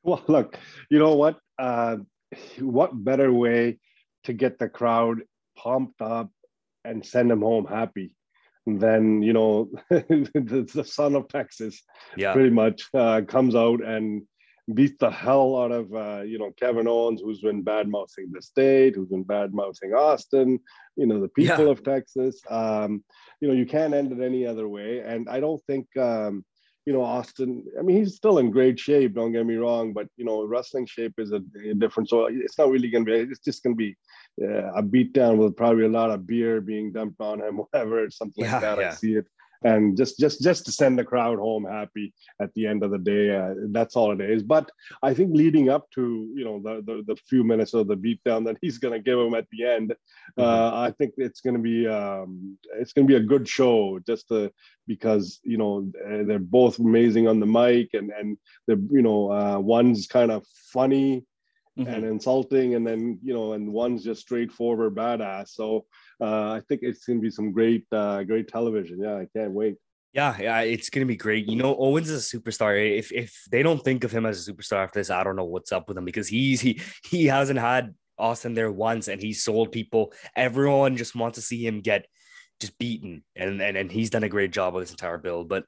Well, 0.03 0.23
look, 0.27 0.57
you 0.89 0.99
know 0.99 1.15
what? 1.15 1.37
Uh, 1.59 1.97
what 2.59 3.03
better 3.03 3.31
way 3.31 3.79
to 4.23 4.33
get 4.33 4.57
the 4.57 4.69
crowd 4.69 5.21
pumped 5.57 6.01
up 6.01 6.31
and 6.83 7.05
send 7.05 7.29
them 7.29 7.41
home 7.41 7.65
happy 7.65 8.15
than 8.65 9.21
you 9.21 9.33
know 9.33 9.69
the, 9.89 10.69
the 10.73 10.83
son 10.83 11.15
of 11.15 11.27
Texas, 11.27 11.81
yeah, 12.15 12.33
pretty 12.33 12.49
much 12.49 12.83
uh, 12.93 13.21
comes 13.27 13.55
out 13.55 13.83
and 13.83 14.23
beat 14.73 14.99
the 14.99 15.11
hell 15.11 15.57
out 15.57 15.71
of 15.71 15.93
uh, 15.93 16.21
you 16.21 16.37
know 16.37 16.51
Kevin 16.51 16.87
Owens, 16.87 17.21
who's 17.21 17.41
been 17.41 17.61
bad 17.61 17.87
mouthing 17.87 18.31
the 18.31 18.41
state, 18.41 18.95
who's 18.95 19.09
been 19.09 19.23
bad 19.23 19.53
mouthing 19.53 19.93
Austin, 19.93 20.59
you 20.95 21.05
know 21.05 21.19
the 21.19 21.27
people 21.27 21.65
yeah. 21.65 21.71
of 21.71 21.83
Texas. 21.83 22.41
Um, 22.49 23.03
you 23.39 23.47
know 23.47 23.53
you 23.53 23.65
can't 23.65 23.93
end 23.93 24.11
it 24.11 24.23
any 24.23 24.45
other 24.45 24.67
way, 24.67 24.99
and 24.99 25.29
I 25.29 25.39
don't 25.39 25.61
think 25.65 25.87
um, 25.97 26.45
you 26.85 26.93
know 26.93 27.03
Austin. 27.03 27.65
I 27.77 27.81
mean 27.81 27.97
he's 27.97 28.15
still 28.15 28.37
in 28.37 28.51
great 28.51 28.79
shape. 28.79 29.13
Don't 29.15 29.31
get 29.31 29.45
me 29.45 29.55
wrong, 29.55 29.93
but 29.93 30.07
you 30.17 30.25
know 30.25 30.45
wrestling 30.45 30.85
shape 30.85 31.13
is 31.17 31.31
a, 31.31 31.41
a 31.67 31.73
different. 31.73 32.09
So 32.09 32.25
it's 32.25 32.57
not 32.57 32.69
really 32.69 32.89
going 32.89 33.05
to 33.05 33.11
be. 33.11 33.31
It's 33.31 33.39
just 33.39 33.63
going 33.63 33.75
to 33.75 33.77
be 33.77 33.95
uh, 34.41 34.73
a 34.73 34.81
beat 34.81 35.13
down 35.13 35.37
with 35.37 35.57
probably 35.57 35.85
a 35.85 35.89
lot 35.89 36.11
of 36.11 36.27
beer 36.27 36.61
being 36.61 36.91
dumped 36.91 37.19
on 37.19 37.41
him, 37.41 37.57
whatever, 37.71 38.09
something 38.09 38.45
yeah, 38.45 38.53
like 38.53 38.61
that. 38.61 38.77
Yeah. 38.79 38.89
I 38.89 38.93
see 38.93 39.13
it 39.15 39.25
and 39.63 39.95
just 39.95 40.17
just 40.17 40.41
just 40.41 40.65
to 40.65 40.71
send 40.71 40.97
the 40.97 41.03
crowd 41.03 41.37
home 41.37 41.65
happy 41.65 42.13
at 42.41 42.53
the 42.53 42.65
end 42.65 42.83
of 42.83 42.91
the 42.91 42.97
day 42.97 43.35
uh, 43.35 43.53
that's 43.69 43.95
all 43.95 44.11
it 44.11 44.21
is 44.21 44.43
but 44.43 44.69
i 45.03 45.13
think 45.13 45.31
leading 45.33 45.69
up 45.69 45.89
to 45.91 46.31
you 46.35 46.43
know 46.43 46.59
the 46.63 46.81
the, 46.85 47.03
the 47.07 47.15
few 47.27 47.43
minutes 47.43 47.73
of 47.73 47.87
the 47.87 47.95
beatdown 47.95 48.45
that 48.45 48.57
he's 48.61 48.77
going 48.77 48.93
to 48.93 48.99
give 48.99 49.19
him 49.19 49.35
at 49.35 49.47
the 49.51 49.65
end 49.65 49.93
uh, 50.37 50.41
mm-hmm. 50.41 50.77
i 50.77 50.91
think 50.91 51.13
it's 51.17 51.41
going 51.41 51.55
to 51.55 51.61
be 51.61 51.87
um, 51.87 52.57
it's 52.79 52.93
going 52.93 53.07
to 53.07 53.11
be 53.11 53.17
a 53.17 53.27
good 53.27 53.47
show 53.47 53.99
just 54.05 54.27
to, 54.29 54.51
because 54.87 55.39
you 55.43 55.57
know 55.57 55.89
they're 56.25 56.39
both 56.39 56.79
amazing 56.79 57.27
on 57.27 57.39
the 57.39 57.45
mic 57.45 57.89
and 57.93 58.11
and 58.11 58.37
they're 58.67 58.81
you 58.89 59.01
know 59.01 59.31
uh, 59.31 59.59
one's 59.59 60.07
kind 60.07 60.31
of 60.31 60.45
funny 60.73 61.23
mm-hmm. 61.77 61.91
and 61.91 62.05
insulting 62.05 62.75
and 62.75 62.85
then 62.85 63.19
you 63.23 63.33
know 63.33 63.53
and 63.53 63.71
one's 63.71 64.03
just 64.03 64.21
straightforward 64.21 64.95
badass 64.95 65.49
so 65.49 65.85
uh, 66.21 66.51
I 66.51 66.61
think 66.67 66.81
it's 66.83 67.05
going 67.05 67.19
to 67.19 67.23
be 67.23 67.31
some 67.31 67.51
great, 67.51 67.85
uh, 67.91 68.23
great 68.23 68.47
television. 68.47 68.99
Yeah, 69.01 69.15
I 69.15 69.27
can't 69.35 69.51
wait. 69.51 69.77
Yeah, 70.13 70.35
yeah, 70.39 70.59
it's 70.61 70.89
gonna 70.89 71.05
be 71.05 71.15
great. 71.15 71.47
You 71.47 71.55
know, 71.55 71.73
Owens 71.77 72.09
is 72.09 72.33
a 72.33 72.37
superstar. 72.37 72.75
If 72.97 73.13
if 73.13 73.43
they 73.49 73.63
don't 73.63 73.81
think 73.81 74.03
of 74.03 74.11
him 74.11 74.25
as 74.25 74.45
a 74.45 74.51
superstar 74.51 74.83
after 74.83 74.99
this, 74.99 75.09
I 75.09 75.23
don't 75.23 75.37
know 75.37 75.45
what's 75.45 75.71
up 75.71 75.87
with 75.87 75.97
him 75.97 76.03
because 76.03 76.27
he's 76.27 76.59
he 76.59 76.81
he 77.05 77.27
hasn't 77.27 77.59
had 77.59 77.95
Austin 78.17 78.53
there 78.53 78.71
once, 78.71 79.07
and 79.07 79.21
he 79.21 79.31
sold 79.31 79.71
people. 79.71 80.11
Everyone 80.35 80.97
just 80.97 81.15
wants 81.15 81.37
to 81.37 81.41
see 81.41 81.65
him 81.65 81.79
get 81.79 82.07
just 82.59 82.77
beaten, 82.77 83.23
and 83.37 83.61
and 83.61 83.77
and 83.77 83.89
he's 83.89 84.09
done 84.09 84.23
a 84.23 84.29
great 84.29 84.51
job 84.51 84.73
with 84.73 84.83
this 84.83 84.91
entire 84.91 85.17
build. 85.17 85.47
But 85.47 85.63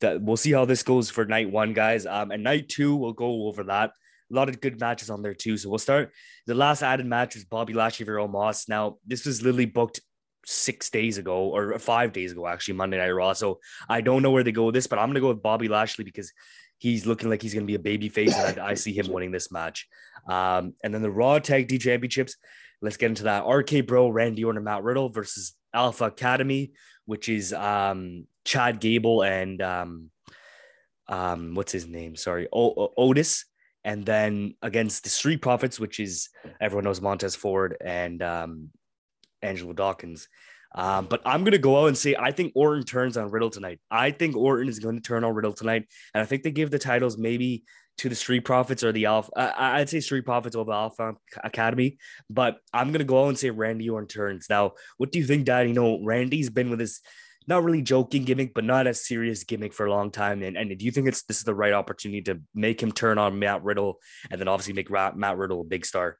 that 0.00 0.22
we'll 0.22 0.36
see 0.36 0.52
how 0.52 0.64
this 0.64 0.84
goes 0.84 1.10
for 1.10 1.24
night 1.24 1.50
one, 1.50 1.72
guys. 1.72 2.06
Um, 2.06 2.30
and 2.30 2.44
night 2.44 2.68
two 2.68 2.94
we'll 2.94 3.14
go 3.14 3.48
over 3.48 3.64
that. 3.64 3.90
A 4.30 4.34
lot 4.34 4.48
of 4.48 4.60
good 4.60 4.78
matches 4.78 5.10
on 5.10 5.22
there 5.22 5.34
too. 5.34 5.56
So 5.56 5.68
we'll 5.68 5.78
start. 5.78 6.12
The 6.46 6.54
last 6.54 6.82
added 6.82 7.06
match 7.06 7.36
is 7.36 7.44
Bobby 7.44 7.72
Lashley 7.72 8.06
for 8.06 8.16
Omos. 8.16 8.68
Now 8.68 8.96
this 9.06 9.24
was 9.24 9.42
literally 9.42 9.66
booked 9.66 10.00
six 10.44 10.90
days 10.90 11.18
ago 11.18 11.54
or 11.54 11.78
five 11.78 12.12
days 12.12 12.32
ago, 12.32 12.46
actually, 12.46 12.74
Monday 12.74 12.98
Night 12.98 13.10
Raw. 13.10 13.32
So 13.32 13.60
I 13.88 14.00
don't 14.00 14.22
know 14.22 14.30
where 14.30 14.42
they 14.42 14.52
go 14.52 14.66
with 14.66 14.74
this, 14.74 14.86
but 14.86 14.98
I'm 14.98 15.06
going 15.06 15.14
to 15.14 15.20
go 15.20 15.28
with 15.28 15.42
Bobby 15.42 15.68
Lashley 15.68 16.04
because 16.04 16.32
he's 16.78 17.06
looking 17.06 17.28
like 17.28 17.42
he's 17.42 17.54
going 17.54 17.64
to 17.64 17.70
be 17.70 17.74
a 17.74 17.80
baby 17.80 18.08
face, 18.08 18.34
and 18.36 18.58
I, 18.58 18.68
I, 18.68 18.74
see 18.74 18.92
him 18.92 19.08
winning 19.08 19.32
this 19.32 19.50
match. 19.50 19.86
Um, 20.28 20.74
and 20.82 20.94
then 20.94 21.02
the 21.02 21.10
Raw 21.10 21.38
Tag 21.38 21.68
Team 21.68 21.78
Championships. 21.78 22.36
Let's 22.80 22.96
get 22.96 23.10
into 23.10 23.24
that. 23.24 23.44
RK 23.44 23.86
Bro, 23.86 24.10
Randy 24.10 24.44
Orton, 24.44 24.62
Matt 24.62 24.84
Riddle 24.84 25.08
versus 25.08 25.54
Alpha 25.74 26.04
Academy, 26.04 26.72
which 27.06 27.28
is 27.28 27.52
um, 27.52 28.26
Chad 28.44 28.78
Gable 28.78 29.22
and 29.22 29.60
um, 29.60 30.10
um, 31.08 31.54
what's 31.54 31.72
his 31.72 31.88
name? 31.88 32.14
Sorry, 32.14 32.46
o- 32.52 32.74
o- 32.76 32.94
Otis. 32.96 33.44
And 33.88 34.04
then 34.04 34.52
against 34.60 35.04
the 35.04 35.08
Street 35.08 35.40
Profits, 35.40 35.80
which 35.80 35.98
is 35.98 36.28
everyone 36.60 36.84
knows 36.84 37.00
Montez 37.00 37.34
Ford 37.34 37.74
and 37.80 38.22
um, 38.22 38.68
Angelo 39.40 39.72
Dawkins. 39.72 40.28
Um, 40.74 41.06
but 41.06 41.22
I'm 41.24 41.42
gonna 41.42 41.56
go 41.56 41.80
out 41.80 41.86
and 41.86 41.96
say 41.96 42.14
I 42.14 42.30
think 42.32 42.52
Orton 42.54 42.84
turns 42.84 43.16
on 43.16 43.30
Riddle 43.30 43.48
tonight. 43.48 43.80
I 43.90 44.10
think 44.10 44.36
Orton 44.36 44.68
is 44.68 44.78
going 44.78 44.96
to 44.96 45.00
turn 45.00 45.24
on 45.24 45.32
Riddle 45.32 45.54
tonight, 45.54 45.86
and 46.12 46.20
I 46.20 46.26
think 46.26 46.42
they 46.42 46.50
give 46.50 46.70
the 46.70 46.78
titles 46.78 47.16
maybe 47.16 47.64
to 47.96 48.10
the 48.10 48.14
Street 48.14 48.44
Profits 48.44 48.84
or 48.84 48.92
the 48.92 49.06
Alpha. 49.06 49.32
Uh, 49.34 49.52
I'd 49.56 49.88
say 49.88 50.00
Street 50.00 50.26
Profits 50.26 50.54
over 50.54 50.70
Alpha 50.70 51.14
Academy, 51.42 51.96
but 52.28 52.58
I'm 52.74 52.92
gonna 52.92 53.04
go 53.04 53.24
out 53.24 53.28
and 53.28 53.38
say 53.38 53.48
Randy 53.48 53.88
Orton 53.88 54.06
turns. 54.06 54.50
Now, 54.50 54.72
what 54.98 55.12
do 55.12 55.18
you 55.18 55.24
think, 55.24 55.46
Dad? 55.46 55.66
You 55.66 55.72
know, 55.72 56.04
Randy's 56.04 56.50
been 56.50 56.68
with 56.68 56.80
his 56.80 57.00
not 57.48 57.64
really 57.64 57.82
joking 57.82 58.24
gimmick, 58.24 58.54
but 58.54 58.64
not 58.64 58.86
a 58.86 58.94
serious 58.94 59.42
gimmick 59.42 59.72
for 59.72 59.86
a 59.86 59.90
long 59.90 60.10
time. 60.10 60.42
And, 60.42 60.56
and 60.56 60.78
do 60.78 60.84
you 60.84 60.90
think 60.90 61.08
it's 61.08 61.22
this 61.22 61.38
is 61.38 61.44
the 61.44 61.54
right 61.54 61.72
opportunity 61.72 62.22
to 62.22 62.40
make 62.54 62.82
him 62.82 62.92
turn 62.92 63.18
on 63.18 63.38
Matt 63.38 63.64
Riddle 63.64 63.98
and 64.30 64.40
then 64.40 64.48
obviously 64.48 64.74
make 64.74 64.90
Matt 64.90 65.38
Riddle 65.38 65.62
a 65.62 65.64
big 65.64 65.86
star? 65.86 66.18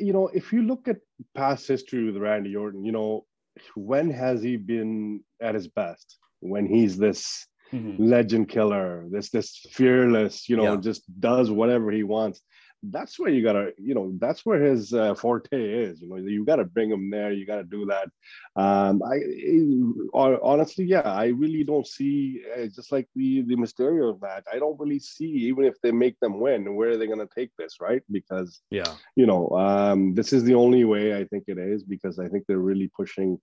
you 0.00 0.12
know, 0.12 0.28
if 0.28 0.52
you 0.52 0.62
look 0.62 0.88
at 0.88 0.96
past 1.34 1.68
history 1.68 2.04
with 2.04 2.16
Randy 2.16 2.56
Orton, 2.56 2.84
you 2.84 2.92
know, 2.92 3.26
when 3.74 4.10
has 4.10 4.42
he 4.42 4.56
been 4.56 5.22
at 5.40 5.54
his 5.54 5.68
best? 5.68 6.18
When 6.40 6.66
he's 6.66 6.96
this 6.96 7.46
mm-hmm. 7.72 8.02
legend 8.02 8.48
killer, 8.48 9.06
this 9.10 9.30
this 9.30 9.60
fearless, 9.70 10.48
you 10.48 10.56
know, 10.56 10.74
yeah. 10.74 10.80
just 10.80 11.02
does 11.20 11.50
whatever 11.50 11.90
he 11.90 12.02
wants 12.02 12.40
that's 12.84 13.18
where 13.18 13.30
you 13.30 13.42
gotta 13.42 13.72
you 13.76 13.94
know 13.94 14.12
that's 14.18 14.46
where 14.46 14.60
his 14.62 14.94
uh, 14.94 15.14
forte 15.14 15.48
is 15.52 16.00
you 16.00 16.08
know 16.08 16.16
you 16.16 16.44
gotta 16.44 16.64
bring 16.64 16.90
him 16.90 17.10
there 17.10 17.32
you 17.32 17.46
gotta 17.46 17.64
do 17.64 17.86
that. 17.86 18.08
Um 18.60 19.02
i 19.04 19.18
honestly 20.14 20.84
yeah 20.84 21.00
i 21.00 21.26
really 21.26 21.62
don't 21.62 21.86
see 21.86 22.42
uh, 22.56 22.66
just 22.66 22.90
like 22.90 23.08
the 23.14 23.42
the 23.42 23.56
mysterio 23.56 24.10
of 24.10 24.20
that 24.20 24.44
i 24.52 24.58
don't 24.58 24.78
really 24.80 24.98
see 24.98 25.26
even 25.26 25.64
if 25.64 25.80
they 25.82 25.92
make 25.92 26.18
them 26.20 26.40
win 26.40 26.74
where 26.74 26.90
are 26.90 26.96
they 26.96 27.06
gonna 27.06 27.28
take 27.34 27.50
this 27.58 27.80
right? 27.80 28.02
Because 28.10 28.60
yeah. 28.70 28.94
you 29.14 29.26
know 29.26 29.50
um 29.50 30.14
this 30.14 30.32
is 30.32 30.44
the 30.44 30.54
only 30.54 30.84
way 30.84 31.16
i 31.16 31.24
think 31.24 31.44
it 31.46 31.58
is 31.58 31.82
because 31.84 32.18
i 32.18 32.28
think 32.28 32.44
they're 32.46 32.58
really 32.58 32.88
pushing 32.88 33.38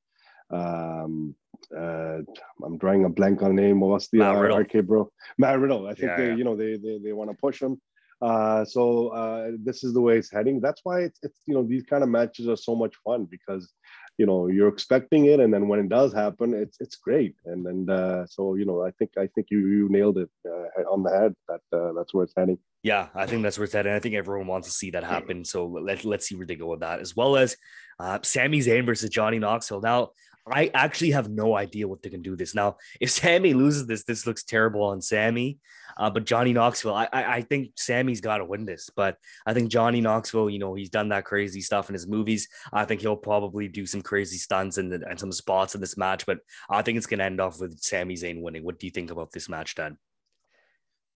um 0.51 1.35
uh 1.75 2.19
i'm 2.63 2.77
drawing 2.77 3.05
a 3.05 3.09
blank 3.09 3.41
on 3.41 3.55
name 3.55 3.79
what's 3.79 4.07
the 4.09 4.19
Matt 4.19 4.35
uh, 4.35 4.57
RK 4.57 4.85
bro. 4.85 5.11
Matt 5.37 5.59
Riddle. 5.59 5.87
I 5.87 5.93
think 5.93 6.09
yeah, 6.09 6.17
they 6.17 6.27
yeah. 6.29 6.35
you 6.35 6.43
know 6.43 6.55
they 6.55 6.77
they, 6.77 6.99
they 7.03 7.13
want 7.13 7.29
to 7.29 7.37
push 7.37 7.61
him 7.61 7.81
uh, 8.21 8.65
so 8.65 9.09
uh, 9.09 9.51
this 9.63 9.83
is 9.83 9.93
the 9.93 10.01
way 10.01 10.17
it's 10.17 10.31
heading. 10.31 10.59
That's 10.59 10.81
why 10.83 11.01
it's, 11.01 11.19
it's 11.21 11.39
you 11.45 11.53
know 11.53 11.63
these 11.63 11.83
kind 11.83 12.03
of 12.03 12.09
matches 12.09 12.47
are 12.47 12.57
so 12.57 12.75
much 12.75 12.95
fun 13.03 13.25
because 13.25 13.71
you 14.17 14.25
know 14.25 14.47
you're 14.47 14.67
expecting 14.67 15.25
it, 15.25 15.39
and 15.39 15.53
then 15.53 15.67
when 15.67 15.79
it 15.79 15.89
does 15.89 16.13
happen, 16.13 16.53
it's 16.53 16.77
it's 16.79 16.95
great. 16.95 17.35
And 17.45 17.65
and 17.67 17.89
uh, 17.89 18.25
so 18.25 18.55
you 18.55 18.65
know 18.65 18.83
I 18.83 18.91
think 18.91 19.11
I 19.17 19.27
think 19.27 19.47
you 19.51 19.59
you 19.67 19.89
nailed 19.89 20.17
it 20.17 20.29
uh, 20.47 20.81
on 20.91 21.03
the 21.03 21.11
head. 21.11 21.35
That 21.47 21.77
uh, 21.77 21.93
that's 21.93 22.13
where 22.13 22.23
it's 22.23 22.33
heading. 22.35 22.57
Yeah, 22.81 23.09
I 23.13 23.27
think 23.27 23.43
that's 23.43 23.59
where 23.59 23.65
it's 23.65 23.73
heading. 23.73 23.93
I 23.93 23.99
think 23.99 24.15
everyone 24.15 24.47
wants 24.47 24.67
to 24.67 24.73
see 24.73 24.91
that 24.91 25.03
happen. 25.03 25.45
So 25.45 25.67
let 25.67 26.03
let's 26.03 26.27
see 26.27 26.35
where 26.35 26.47
they 26.47 26.55
go 26.55 26.71
with 26.71 26.79
that, 26.79 26.99
as 26.99 27.15
well 27.15 27.37
as 27.37 27.55
uh, 27.99 28.17
Sami 28.23 28.59
Zayn 28.59 28.85
versus 28.85 29.11
Johnny 29.11 29.37
Knoxville. 29.37 29.81
Now 29.81 30.09
I 30.51 30.71
actually 30.73 31.11
have 31.11 31.29
no 31.29 31.55
idea 31.55 31.87
what 31.87 32.01
they 32.01 32.09
can 32.09 32.21
do 32.21 32.35
this. 32.35 32.55
Now, 32.55 32.77
if 32.99 33.09
Sami 33.11 33.53
loses 33.53 33.87
this, 33.87 34.03
this 34.03 34.25
looks 34.25 34.43
terrible 34.43 34.83
on 34.83 35.01
Sami. 35.01 35.59
Uh, 35.97 36.09
but 36.09 36.25
Johnny 36.25 36.53
Knoxville, 36.53 36.93
I, 36.93 37.07
I, 37.11 37.35
I 37.37 37.41
think 37.41 37.71
Sami's 37.75 38.21
got 38.21 38.37
to 38.37 38.45
win 38.45 38.65
this. 38.65 38.89
But 38.95 39.17
I 39.45 39.53
think 39.53 39.69
Johnny 39.69 39.99
Knoxville, 39.99 40.49
you 40.49 40.59
know, 40.59 40.75
he's 40.75 40.89
done 40.89 41.09
that 41.09 41.25
crazy 41.25 41.61
stuff 41.61 41.89
in 41.89 41.93
his 41.93 42.07
movies. 42.07 42.47
I 42.71 42.85
think 42.85 43.01
he'll 43.01 43.15
probably 43.15 43.67
do 43.67 43.85
some 43.85 44.01
crazy 44.01 44.37
stunts 44.37 44.77
and, 44.77 44.93
and 44.93 45.19
some 45.19 45.31
spots 45.31 45.75
in 45.75 45.81
this 45.81 45.97
match. 45.97 46.25
But 46.25 46.39
I 46.69 46.81
think 46.81 46.97
it's 46.97 47.07
going 47.07 47.19
to 47.19 47.25
end 47.25 47.41
off 47.41 47.59
with 47.59 47.79
Sami 47.79 48.15
Zayn 48.15 48.41
winning. 48.41 48.63
What 48.63 48.79
do 48.79 48.85
you 48.85 48.91
think 48.91 49.11
about 49.11 49.31
this 49.31 49.49
match, 49.49 49.75
Dan? 49.75 49.97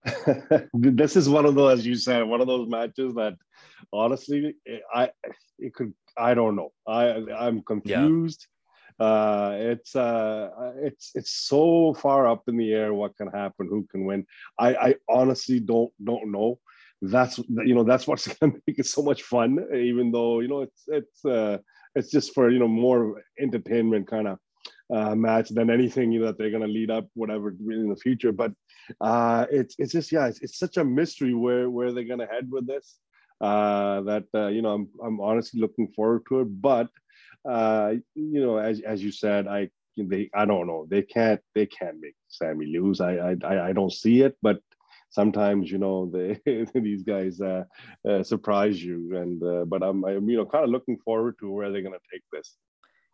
this 0.73 1.17
is 1.17 1.27
one 1.27 1.45
of 1.45 1.55
those, 1.55 1.79
as 1.79 1.85
you 1.85 1.95
said, 1.95 2.23
one 2.23 2.39
of 2.39 2.47
those 2.47 2.69
matches 2.69 3.15
that 3.15 3.35
honestly, 3.91 4.55
I 4.93 5.11
it 5.57 5.73
could 5.73 5.93
I 6.17 6.33
don't 6.35 6.55
know. 6.55 6.71
I 6.87 7.21
I'm 7.37 7.61
confused. 7.63 8.47
Yeah 8.49 8.55
uh, 8.99 9.55
it's 9.55 9.95
uh, 9.95 10.49
it's 10.77 11.11
it's 11.15 11.31
so 11.31 11.93
far 11.93 12.27
up 12.27 12.43
in 12.47 12.57
the 12.57 12.73
air 12.73 12.93
what 12.93 13.15
can 13.15 13.27
happen, 13.27 13.67
who 13.69 13.87
can 13.89 14.05
win. 14.05 14.25
I, 14.57 14.75
I 14.75 14.95
honestly 15.07 15.59
don't 15.59 15.91
don't 16.03 16.31
know. 16.31 16.59
That's 17.01 17.37
you 17.37 17.75
know 17.75 17.83
that's 17.83 18.07
what's 18.07 18.27
gonna 18.39 18.53
make 18.67 18.79
it 18.79 18.85
so 18.85 19.01
much 19.01 19.23
fun. 19.23 19.57
Even 19.73 20.11
though 20.11 20.41
you 20.41 20.49
know 20.49 20.61
it's 20.61 20.83
it's 20.87 21.25
uh, 21.25 21.59
it's 21.95 22.11
just 22.11 22.33
for 22.33 22.49
you 22.49 22.59
know 22.59 22.67
more 22.67 23.23
entertainment 23.39 24.07
kind 24.07 24.27
of 24.27 24.39
uh, 24.93 25.15
match 25.15 25.49
than 25.49 25.69
anything 25.69 26.11
you 26.11 26.19
know, 26.19 26.25
that 26.27 26.37
they're 26.37 26.51
gonna 26.51 26.67
lead 26.67 26.91
up 26.91 27.07
whatever 27.13 27.49
in 27.49 27.89
the 27.89 27.95
future. 27.95 28.33
But 28.33 28.51
uh, 28.99 29.45
it's 29.49 29.75
it's 29.77 29.93
just 29.93 30.11
yeah, 30.11 30.27
it's, 30.27 30.41
it's 30.41 30.59
such 30.59 30.77
a 30.77 30.83
mystery 30.83 31.33
where 31.33 31.69
where 31.69 31.93
they're 31.93 32.03
gonna 32.03 32.27
head 32.27 32.49
with 32.51 32.67
this. 32.67 32.97
Uh, 33.39 34.01
that 34.01 34.25
uh, 34.35 34.47
you 34.47 34.61
know 34.61 34.73
I'm 34.73 34.89
I'm 35.01 35.21
honestly 35.21 35.61
looking 35.61 35.87
forward 35.95 36.23
to 36.27 36.41
it, 36.41 36.61
but 36.61 36.89
uh, 37.47 37.93
you 38.15 38.41
know, 38.41 38.57
as 38.57 38.81
as 38.81 39.03
you 39.03 39.11
said, 39.11 39.47
I 39.47 39.69
they 39.97 40.29
I 40.33 40.45
don't 40.45 40.67
know 40.67 40.87
they 40.89 41.01
can't 41.01 41.41
they 41.55 41.65
can't 41.65 41.99
make 41.99 42.15
Sami 42.27 42.67
lose. 42.67 43.01
I 43.01 43.35
I 43.43 43.69
I 43.69 43.73
don't 43.73 43.91
see 43.91 44.21
it, 44.21 44.37
but 44.41 44.61
sometimes 45.09 45.71
you 45.71 45.77
know 45.77 46.09
they 46.11 46.39
these 46.79 47.03
guys 47.03 47.41
uh, 47.41 47.63
uh, 48.07 48.23
surprise 48.23 48.83
you. 48.83 49.17
And 49.17 49.43
uh, 49.43 49.65
but 49.65 49.83
I'm, 49.83 50.03
I'm 50.05 50.29
you 50.29 50.37
know 50.37 50.45
kind 50.45 50.63
of 50.63 50.69
looking 50.69 50.97
forward 50.97 51.35
to 51.39 51.51
where 51.51 51.71
they're 51.71 51.81
going 51.81 51.93
to 51.93 52.11
take 52.11 52.23
this. 52.31 52.55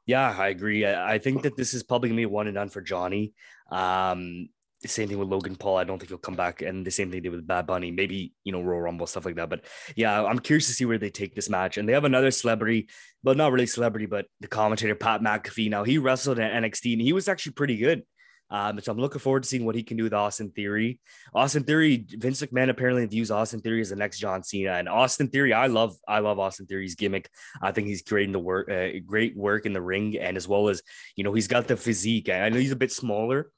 Yeah, 0.05 0.36
I 0.38 0.50
agree. 0.50 0.86
I, 0.86 1.15
I 1.15 1.17
think 1.17 1.41
that 1.44 1.58
this 1.58 1.74
is 1.74 1.82
probably 1.82 2.10
gonna 2.10 2.17
be 2.17 2.27
one 2.27 2.48
and 2.48 2.55
done 2.55 2.70
for 2.70 2.82
Johnny. 2.82 3.34
Um, 3.72 4.50
the 4.86 4.94
same 4.94 5.08
thing 5.10 5.18
with 5.18 5.30
Logan 5.30 5.56
Paul. 5.56 5.77
I 5.77 5.84
don't 5.84 6.00
think 6.00 6.10
he'll 6.10 6.18
come 6.18 6.36
back, 6.36 6.62
and 6.62 6.86
the 6.86 6.92
same 6.92 7.08
thing 7.08 7.22
they 7.22 7.30
did 7.30 7.36
with 7.36 7.48
Bad 7.48 7.68
Bunny. 7.68 7.92
Maybe 7.92 8.34
you 8.44 8.51
know 8.51 8.62
Royal 8.62 8.82
Rumble 8.82 9.08
stuff 9.08 9.25
like 9.25 9.36
that. 9.36 9.50
But 9.50 9.65
yeah, 9.96 10.24
I'm 10.24 10.39
curious 10.39 10.68
to 10.68 10.74
see 10.74 10.86
where 10.86 10.98
they 10.98 11.10
take 11.10 11.36
this 11.36 11.50
match. 11.50 11.77
And 11.77 11.88
they 11.88 11.94
have 11.94 12.06
another 12.06 12.32
celebrity, 12.32 12.89
but 13.24 13.38
not 13.38 13.51
really 13.51 13.65
celebrity, 13.65 14.06
but 14.06 14.25
the 14.39 14.48
commentator 14.48 14.96
Pat 14.96 15.22
McAfee. 15.22 15.70
Now 15.70 15.84
he 15.84 15.98
wrestled 15.98 16.39
at 16.39 16.51
NXT, 16.51 16.94
and 16.94 17.01
he 17.01 17.13
was 17.13 17.27
actually 17.27 17.54
pretty 17.54 17.77
good. 17.77 18.04
Um, 18.50 18.80
so 18.80 18.92
I'm 18.92 19.00
looking 19.00 19.20
forward 19.20 19.44
to 19.44 19.50
seeing 19.50 19.65
what 19.65 19.75
he 19.75 19.84
can 19.84 19.98
do 19.98 20.04
with 20.04 20.13
Austin 20.13 20.51
Theory. 20.51 21.00
Austin 21.34 21.63
Theory, 21.63 22.06
Vince 22.08 22.42
McMahon 22.42 22.70
apparently 22.70 23.06
views 23.06 23.32
Austin 23.32 23.60
Theory 23.60 23.82
as 23.82 23.89
the 23.89 23.96
next 23.96 24.20
John 24.20 24.44
Cena, 24.44 24.74
and 24.74 24.88
Austin 24.88 25.30
Theory, 25.30 25.54
I 25.54 25.68
love, 25.68 25.96
I 26.08 26.20
love 26.20 26.39
Austin 26.39 26.68
Theory's 26.68 26.96
gimmick. 26.96 27.30
I 27.62 27.72
think 27.72 27.88
he's 27.88 28.04
great 28.04 28.27
in 28.27 28.32
the 28.32 28.39
work, 28.39 28.70
uh, 28.70 29.00
great 29.06 29.36
work 29.36 29.65
in 29.65 29.74
the 29.74 29.82
ring, 29.82 30.18
and 30.20 30.38
as 30.38 30.48
well 30.48 30.70
as 30.70 30.82
you 31.15 31.24
know 31.24 31.34
he's 31.34 31.48
got 31.48 31.68
the 31.68 31.75
physique. 31.75 32.30
I 32.30 32.50
know 32.50 32.60
he's 32.60 32.72
a 32.72 32.75
bit 32.75 32.92
smaller, 32.92 33.51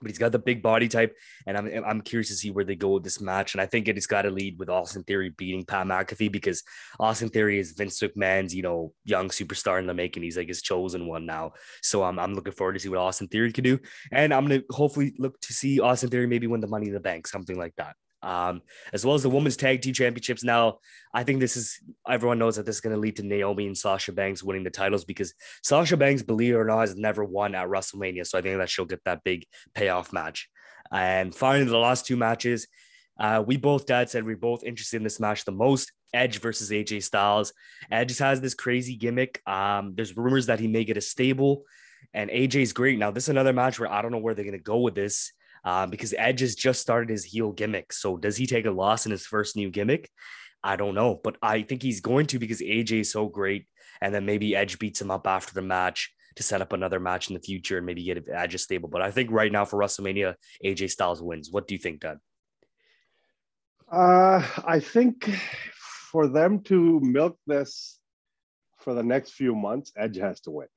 but 0.00 0.10
he's 0.10 0.18
got 0.18 0.32
the 0.32 0.38
big 0.38 0.62
body 0.62 0.88
type, 0.88 1.16
and 1.46 1.56
I'm 1.56 1.84
I'm 1.84 2.00
curious 2.00 2.28
to 2.28 2.34
see 2.34 2.50
where 2.50 2.64
they 2.64 2.76
go 2.76 2.94
with 2.94 3.04
this 3.04 3.20
match. 3.20 3.54
And 3.54 3.60
I 3.60 3.66
think 3.66 3.88
it 3.88 3.96
has 3.96 4.06
got 4.06 4.22
to 4.22 4.30
lead 4.30 4.58
with 4.58 4.70
Austin 4.70 5.02
Theory 5.04 5.30
beating 5.30 5.64
Pat 5.64 5.86
McAfee 5.86 6.32
because 6.32 6.62
Austin 6.98 7.28
Theory 7.28 7.58
is 7.58 7.72
Vince 7.72 8.00
McMahon's 8.00 8.54
you 8.54 8.62
know 8.62 8.92
young 9.04 9.28
superstar 9.28 9.78
in 9.78 9.86
the 9.86 9.94
making. 9.94 10.22
He's 10.22 10.36
like 10.36 10.48
his 10.48 10.62
chosen 10.62 11.06
one 11.06 11.26
now. 11.26 11.52
So 11.82 12.02
I'm 12.02 12.18
I'm 12.18 12.34
looking 12.34 12.52
forward 12.52 12.74
to 12.74 12.80
see 12.80 12.88
what 12.88 12.98
Austin 12.98 13.28
Theory 13.28 13.52
can 13.52 13.64
do, 13.64 13.78
and 14.10 14.32
I'm 14.32 14.46
gonna 14.46 14.62
hopefully 14.70 15.14
look 15.18 15.40
to 15.42 15.52
see 15.52 15.80
Austin 15.80 16.10
Theory 16.10 16.26
maybe 16.26 16.46
win 16.46 16.60
the 16.60 16.66
Money 16.66 16.86
in 16.86 16.94
the 16.94 17.00
Bank, 17.00 17.26
something 17.26 17.58
like 17.58 17.74
that 17.76 17.96
um, 18.22 18.62
as 18.92 19.04
well 19.04 19.14
as 19.14 19.22
the 19.22 19.30
women's 19.30 19.56
tag 19.56 19.82
team 19.82 19.94
championships. 19.94 20.44
Now, 20.44 20.78
I 21.12 21.24
think 21.24 21.40
this 21.40 21.56
is 21.56 21.80
everyone 22.08 22.38
knows 22.38 22.56
that 22.56 22.66
this 22.66 22.76
is 22.76 22.80
going 22.80 22.94
to 22.94 23.00
lead 23.00 23.16
to 23.16 23.22
Naomi 23.22 23.66
and 23.66 23.76
Sasha 23.76 24.12
Banks 24.12 24.42
winning 24.42 24.64
the 24.64 24.70
titles 24.70 25.04
because 25.04 25.34
Sasha 25.62 25.96
Banks, 25.96 26.22
believe 26.22 26.54
it 26.54 26.58
or 26.58 26.64
not, 26.64 26.80
has 26.80 26.96
never 26.96 27.24
won 27.24 27.54
at 27.54 27.68
WrestleMania. 27.68 28.26
So 28.26 28.38
I 28.38 28.42
think 28.42 28.58
that 28.58 28.70
she'll 28.70 28.84
get 28.84 29.04
that 29.04 29.24
big 29.24 29.46
payoff 29.74 30.12
match. 30.12 30.48
And 30.92 31.34
finally, 31.34 31.64
the 31.64 31.78
last 31.78 32.06
two 32.06 32.16
matches, 32.16 32.66
uh, 33.18 33.42
we 33.46 33.56
both 33.56 33.86
dad 33.86 34.10
said 34.10 34.24
we're 34.24 34.36
both 34.36 34.64
interested 34.64 34.96
in 34.96 35.04
this 35.04 35.20
match 35.20 35.44
the 35.44 35.52
most. 35.52 35.92
Edge 36.12 36.40
versus 36.40 36.70
AJ 36.70 37.04
Styles. 37.04 37.52
Edge 37.90 38.18
has 38.18 38.40
this 38.40 38.54
crazy 38.54 38.96
gimmick. 38.96 39.40
Um, 39.46 39.94
there's 39.94 40.16
rumors 40.16 40.46
that 40.46 40.58
he 40.58 40.66
may 40.66 40.84
get 40.84 40.96
a 40.96 41.00
stable, 41.00 41.64
and 42.12 42.30
AJ's 42.30 42.72
great. 42.72 42.98
Now, 42.98 43.12
this 43.12 43.24
is 43.24 43.28
another 43.28 43.52
match 43.52 43.78
where 43.78 43.92
I 43.92 44.02
don't 44.02 44.10
know 44.10 44.18
where 44.18 44.34
they're 44.34 44.44
going 44.44 44.58
to 44.58 44.62
go 44.62 44.80
with 44.80 44.96
this 44.96 45.32
um, 45.64 45.90
because 45.90 46.14
Edge 46.16 46.40
has 46.40 46.54
just 46.54 46.80
started 46.80 47.10
his 47.10 47.24
heel 47.24 47.52
gimmick. 47.52 47.92
So 47.92 48.16
does 48.16 48.36
he 48.36 48.46
take 48.46 48.66
a 48.66 48.70
loss 48.70 49.06
in 49.06 49.12
his 49.12 49.26
first 49.26 49.56
new 49.56 49.70
gimmick? 49.70 50.10
I 50.62 50.76
don't 50.76 50.94
know, 50.94 51.20
but 51.22 51.36
I 51.42 51.62
think 51.62 51.82
he's 51.82 52.00
going 52.00 52.26
to 52.26 52.38
because 52.38 52.60
AJ 52.60 53.00
is 53.00 53.12
so 53.12 53.26
great. 53.26 53.66
And 54.00 54.14
then 54.14 54.26
maybe 54.26 54.56
Edge 54.56 54.78
beats 54.78 55.00
him 55.00 55.10
up 55.10 55.26
after 55.26 55.54
the 55.54 55.62
match 55.62 56.12
to 56.36 56.42
set 56.42 56.62
up 56.62 56.72
another 56.72 57.00
match 57.00 57.28
in 57.28 57.34
the 57.34 57.40
future 57.40 57.78
and 57.78 57.86
maybe 57.86 58.04
get 58.04 58.28
Edge 58.28 58.58
stable. 58.60 58.88
But 58.88 59.02
I 59.02 59.10
think 59.10 59.30
right 59.30 59.52
now 59.52 59.64
for 59.64 59.78
WrestleMania, 59.78 60.34
AJ 60.64 60.90
Styles 60.90 61.22
wins. 61.22 61.50
What 61.50 61.66
do 61.66 61.74
you 61.74 61.78
think, 61.78 62.00
Doug? 62.00 62.18
Uh, 63.90 64.46
I 64.64 64.80
think 64.80 65.28
for 66.10 66.28
them 66.28 66.60
to 66.64 67.00
milk 67.00 67.38
this 67.46 67.98
for 68.78 68.94
the 68.94 69.02
next 69.02 69.32
few 69.32 69.54
months, 69.54 69.92
Edge 69.96 70.16
has 70.16 70.40
to 70.42 70.50
win. 70.50 70.68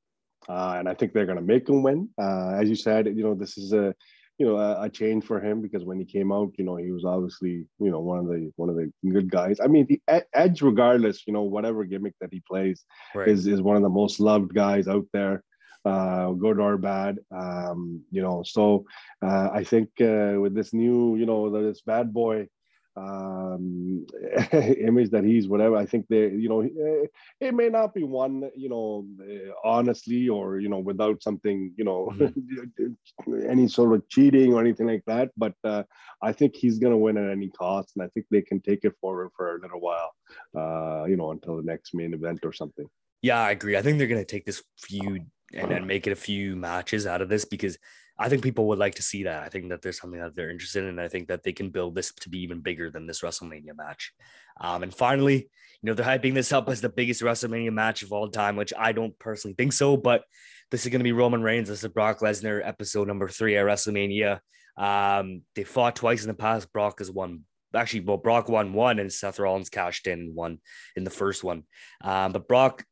Uh, 0.49 0.75
and 0.77 0.89
I 0.89 0.93
think 0.93 1.13
they're 1.13 1.25
going 1.25 1.37
to 1.37 1.43
make 1.43 1.69
him 1.69 1.83
win. 1.83 2.09
Uh, 2.19 2.57
as 2.59 2.69
you 2.69 2.75
said, 2.75 3.07
you 3.07 3.23
know, 3.23 3.33
this 3.33 3.57
is 3.57 3.73
a 3.73 3.95
you 4.37 4.45
know 4.45 4.57
a, 4.57 4.83
a, 4.83 4.89
change 4.89 5.25
for 5.25 5.39
him 5.39 5.61
because 5.61 5.83
when 5.83 5.99
he 5.99 6.05
came 6.05 6.31
out, 6.31 6.51
you 6.57 6.65
know, 6.65 6.75
he 6.75 6.91
was 6.91 7.05
obviously 7.05 7.65
you 7.79 7.91
know 7.91 7.99
one 7.99 8.19
of 8.19 8.27
the 8.27 8.51
one 8.55 8.69
of 8.69 8.75
the 8.75 8.91
good 9.09 9.29
guys. 9.29 9.59
I 9.59 9.67
mean, 9.67 9.85
the 9.87 10.01
Edge, 10.33 10.61
regardless, 10.61 11.27
you 11.27 11.33
know, 11.33 11.43
whatever 11.43 11.83
gimmick 11.83 12.15
that 12.21 12.31
he 12.31 12.41
plays, 12.47 12.83
right. 13.13 13.27
is 13.27 13.47
is 13.47 13.61
one 13.61 13.75
of 13.75 13.83
the 13.83 13.89
most 13.89 14.19
loved 14.19 14.53
guys 14.53 14.87
out 14.87 15.05
there. 15.13 15.43
Uh, 15.85 16.31
good 16.31 16.61
or 16.61 16.77
bad, 16.77 17.17
um, 17.35 18.01
you 18.09 18.21
know. 18.21 18.41
So 18.45 18.85
uh, 19.21 19.49
I 19.51 19.65
think 19.65 19.89
uh, 19.99 20.35
with 20.39 20.55
this 20.55 20.73
new, 20.73 21.17
you 21.17 21.25
know, 21.25 21.49
this 21.49 21.81
bad 21.81 22.13
boy 22.13 22.47
um, 22.95 24.05
image 24.51 25.09
that 25.11 25.23
he's 25.23 25.47
whatever. 25.47 25.75
I 25.75 25.85
think 25.85 26.07
they, 26.09 26.29
you 26.29 26.49
know, 26.49 26.61
eh, 26.61 27.07
it 27.39 27.53
may 27.53 27.69
not 27.69 27.93
be 27.93 28.03
one, 28.03 28.49
you 28.55 28.69
know, 28.69 29.05
eh, 29.27 29.51
honestly 29.63 30.29
or 30.29 30.59
you 30.59 30.69
know 30.69 30.79
without 30.79 31.23
something, 31.23 31.71
you 31.77 31.83
know, 31.83 32.11
mm-hmm. 32.13 33.33
any 33.49 33.67
sort 33.67 33.93
of 33.93 34.07
cheating 34.09 34.53
or 34.53 34.61
anything 34.61 34.87
like 34.87 35.03
that. 35.07 35.31
But 35.37 35.53
uh, 35.63 35.83
I 36.21 36.31
think 36.31 36.55
he's 36.55 36.79
going 36.79 36.91
to 36.91 36.97
win 36.97 37.17
at 37.17 37.31
any 37.31 37.49
cost, 37.49 37.93
and 37.95 38.03
I 38.03 38.09
think 38.09 38.27
they 38.29 38.41
can 38.41 38.59
take 38.59 38.83
it 38.83 38.93
forward 39.01 39.29
for 39.35 39.55
a 39.55 39.61
little 39.61 39.81
while, 39.81 40.11
uh, 40.55 41.05
you 41.05 41.17
know, 41.17 41.31
until 41.31 41.57
the 41.57 41.63
next 41.63 41.93
main 41.93 42.13
event 42.13 42.41
or 42.43 42.53
something. 42.53 42.87
Yeah, 43.21 43.39
I 43.39 43.51
agree. 43.51 43.77
I 43.77 43.81
think 43.81 43.97
they're 43.97 44.07
going 44.07 44.21
to 44.21 44.25
take 44.25 44.45
this 44.45 44.61
feud 44.77 45.25
and 45.53 45.71
then 45.71 45.87
make 45.87 46.07
it 46.07 46.11
a 46.11 46.15
few 46.15 46.55
matches 46.55 47.07
out 47.07 47.21
of 47.21 47.29
this 47.29 47.45
because 47.45 47.77
I 48.23 48.29
think 48.29 48.41
people 48.41 48.67
would 48.67 48.79
like 48.79 48.95
to 48.95 49.01
see 49.01 49.23
that. 49.23 49.43
I 49.43 49.49
think 49.49 49.67
that 49.67 49.81
there's 49.81 49.99
something 49.99 50.21
that 50.21 50.33
they're 50.33 50.49
interested 50.49 50.83
in. 50.83 50.91
And 50.91 51.01
I 51.01 51.09
think 51.09 51.27
that 51.27 51.43
they 51.43 51.51
can 51.51 51.71
build 51.71 51.93
this 51.93 52.13
to 52.21 52.29
be 52.29 52.39
even 52.39 52.61
bigger 52.61 52.89
than 52.89 53.05
this 53.05 53.19
WrestleMania 53.19 53.75
match. 53.75 54.13
Um, 54.61 54.81
and 54.81 54.95
finally, 54.95 55.35
you 55.35 55.87
know, 55.87 55.93
they're 55.93 56.05
hyping 56.05 56.33
this 56.33 56.53
up 56.53 56.69
as 56.69 56.79
the 56.79 56.87
biggest 56.87 57.21
WrestleMania 57.21 57.73
match 57.73 58.01
of 58.01 58.13
all 58.13 58.29
time, 58.29 58.55
which 58.55 58.71
I 58.79 58.93
don't 58.93 59.19
personally 59.19 59.55
think 59.55 59.73
so, 59.73 59.97
but 59.97 60.23
this 60.71 60.85
is 60.85 60.89
going 60.89 61.01
to 61.01 61.03
be 61.03 61.11
Roman 61.11 61.43
Reigns. 61.43 61.67
This 61.67 61.83
is 61.83 61.91
Brock 61.91 62.19
Lesnar 62.19 62.65
episode 62.65 63.09
number 63.09 63.27
three 63.27 63.57
at 63.57 63.65
WrestleMania. 63.65 64.39
Um, 64.77 65.41
they 65.55 65.65
fought 65.65 65.97
twice 65.97 66.21
in 66.21 66.29
the 66.29 66.33
past. 66.33 66.71
Brock 66.71 66.99
has 66.99 67.11
won. 67.11 67.41
Actually, 67.75 68.01
well, 68.01 68.15
Brock 68.15 68.47
won 68.47 68.71
one, 68.71 68.99
and 68.99 69.11
Seth 69.11 69.39
Rollins 69.39 69.69
cashed 69.69 70.07
in 70.07 70.31
one 70.33 70.59
in 70.95 71.03
the 71.03 71.09
first 71.09 71.43
one. 71.43 71.63
Um, 72.01 72.31
but 72.31 72.47
Brock 72.47 72.85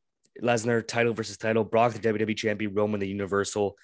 Lesnar 0.43 0.85
title 0.85 1.13
versus 1.13 1.37
title. 1.37 1.63
Brock 1.63 1.93
the 1.93 1.99
WWE 1.99 2.35
champion. 2.35 2.73
Roman 2.73 2.99
the 2.99 3.07
Universal 3.07 3.77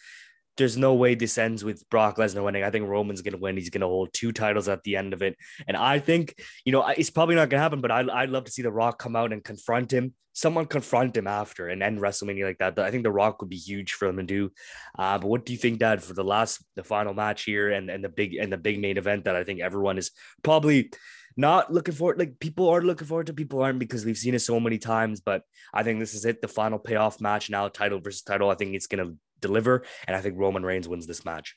there's 0.57 0.77
no 0.77 0.93
way 0.95 1.15
this 1.15 1.37
ends 1.37 1.63
with 1.63 1.87
Brock 1.89 2.17
Lesnar 2.17 2.43
winning. 2.43 2.63
I 2.63 2.71
think 2.71 2.87
Roman's 2.87 3.21
going 3.21 3.33
to 3.33 3.39
win. 3.39 3.57
He's 3.57 3.69
going 3.69 3.81
to 3.81 3.87
hold 3.87 4.09
two 4.13 4.31
titles 4.31 4.67
at 4.67 4.83
the 4.83 4.95
end 4.95 5.13
of 5.13 5.21
it. 5.21 5.37
And 5.67 5.77
I 5.77 5.99
think, 5.99 6.35
you 6.65 6.71
know, 6.71 6.85
it's 6.87 7.09
probably 7.09 7.35
not 7.35 7.49
going 7.49 7.59
to 7.59 7.63
happen, 7.63 7.81
but 7.81 7.91
I, 7.91 8.05
I'd 8.11 8.29
love 8.29 8.45
to 8.45 8.51
see 8.51 8.61
The 8.61 8.71
Rock 8.71 8.99
come 8.99 9.15
out 9.15 9.31
and 9.31 9.43
confront 9.43 9.91
him. 9.91 10.13
Someone 10.33 10.65
confront 10.67 11.17
him 11.17 11.25
after 11.25 11.67
and 11.67 11.81
end 11.81 11.99
WrestleMania 11.99 12.45
like 12.45 12.59
that. 12.59 12.77
I 12.77 12.91
think 12.91 13.03
The 13.03 13.11
Rock 13.11 13.41
would 13.41 13.49
be 13.49 13.57
huge 13.57 13.93
for 13.93 14.07
them 14.07 14.17
to 14.17 14.23
do. 14.23 14.51
Uh, 14.97 15.17
but 15.17 15.27
what 15.27 15.45
do 15.45 15.53
you 15.53 15.57
think, 15.57 15.79
Dad, 15.79 16.03
for 16.03 16.13
the 16.13 16.23
last, 16.23 16.63
the 16.75 16.83
final 16.83 17.13
match 17.13 17.43
here 17.43 17.71
and, 17.71 17.89
and 17.89 18.03
the 18.03 18.09
big 18.09 18.35
and 18.35 18.51
the 18.51 18.57
big 18.57 18.79
main 18.79 18.97
event 18.97 19.25
that 19.25 19.35
I 19.35 19.43
think 19.43 19.61
everyone 19.61 19.97
is 19.97 20.11
probably 20.43 20.91
not 21.37 21.71
looking 21.71 21.93
forward. 21.93 22.19
Like 22.19 22.39
people 22.39 22.69
are 22.69 22.81
looking 22.81 23.07
forward 23.07 23.27
to, 23.27 23.33
people 23.33 23.61
aren't 23.61 23.79
because 23.79 24.05
we've 24.05 24.17
seen 24.17 24.35
it 24.35 24.39
so 24.39 24.59
many 24.59 24.77
times. 24.77 25.21
But 25.21 25.41
I 25.73 25.83
think 25.83 25.99
this 25.99 26.13
is 26.13 26.25
it, 26.25 26.41
the 26.41 26.47
final 26.47 26.77
payoff 26.77 27.19
match 27.19 27.49
now, 27.49 27.67
title 27.67 27.99
versus 27.99 28.21
title. 28.21 28.49
I 28.49 28.55
think 28.55 28.75
it's 28.75 28.87
to 28.87 29.15
deliver. 29.41 29.83
And 30.07 30.15
I 30.15 30.21
think 30.21 30.35
Roman 30.37 30.63
Reigns 30.63 30.87
wins 30.87 31.07
this 31.07 31.25
match. 31.25 31.55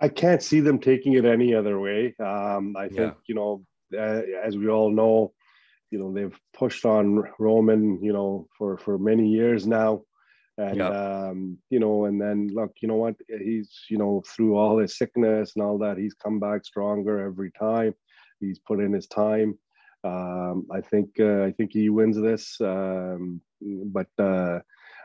I 0.00 0.08
can't 0.08 0.42
see 0.42 0.60
them 0.60 0.78
taking 0.78 1.14
it 1.14 1.24
any 1.24 1.54
other 1.54 1.80
way. 1.80 2.14
Um, 2.20 2.76
I 2.76 2.88
think, 2.88 2.98
yeah. 2.98 3.12
you 3.26 3.34
know, 3.34 3.64
uh, 3.96 4.22
as 4.44 4.56
we 4.56 4.68
all 4.68 4.90
know, 4.90 5.32
you 5.90 5.98
know, 5.98 6.12
they've 6.12 6.38
pushed 6.52 6.84
on 6.84 7.24
Roman, 7.38 8.02
you 8.02 8.12
know, 8.12 8.46
for, 8.56 8.78
for 8.78 8.98
many 8.98 9.28
years 9.28 9.66
now. 9.66 10.02
And, 10.56 10.82
um, 10.82 11.58
you 11.70 11.78
know, 11.78 12.06
and 12.06 12.20
then 12.20 12.48
look, 12.52 12.72
you 12.80 12.88
know 12.88 12.96
what, 12.96 13.14
he's, 13.28 13.70
you 13.88 13.96
know, 13.96 14.22
through 14.26 14.56
all 14.56 14.78
his 14.78 14.98
sickness 14.98 15.52
and 15.54 15.64
all 15.64 15.78
that, 15.78 15.98
he's 15.98 16.14
come 16.14 16.40
back 16.40 16.64
stronger 16.64 17.20
every 17.20 17.52
time. 17.52 17.94
He's 18.40 18.58
put 18.58 18.80
in 18.80 18.92
his 18.92 19.06
time. 19.06 19.56
Um, 20.04 20.66
I 20.72 20.80
think, 20.80 21.10
uh, 21.20 21.42
I 21.44 21.52
think 21.52 21.72
he 21.72 21.88
wins 21.90 22.20
this. 22.20 22.60
Um, 22.60 23.40
but, 23.60 24.08
uh, 24.18 24.60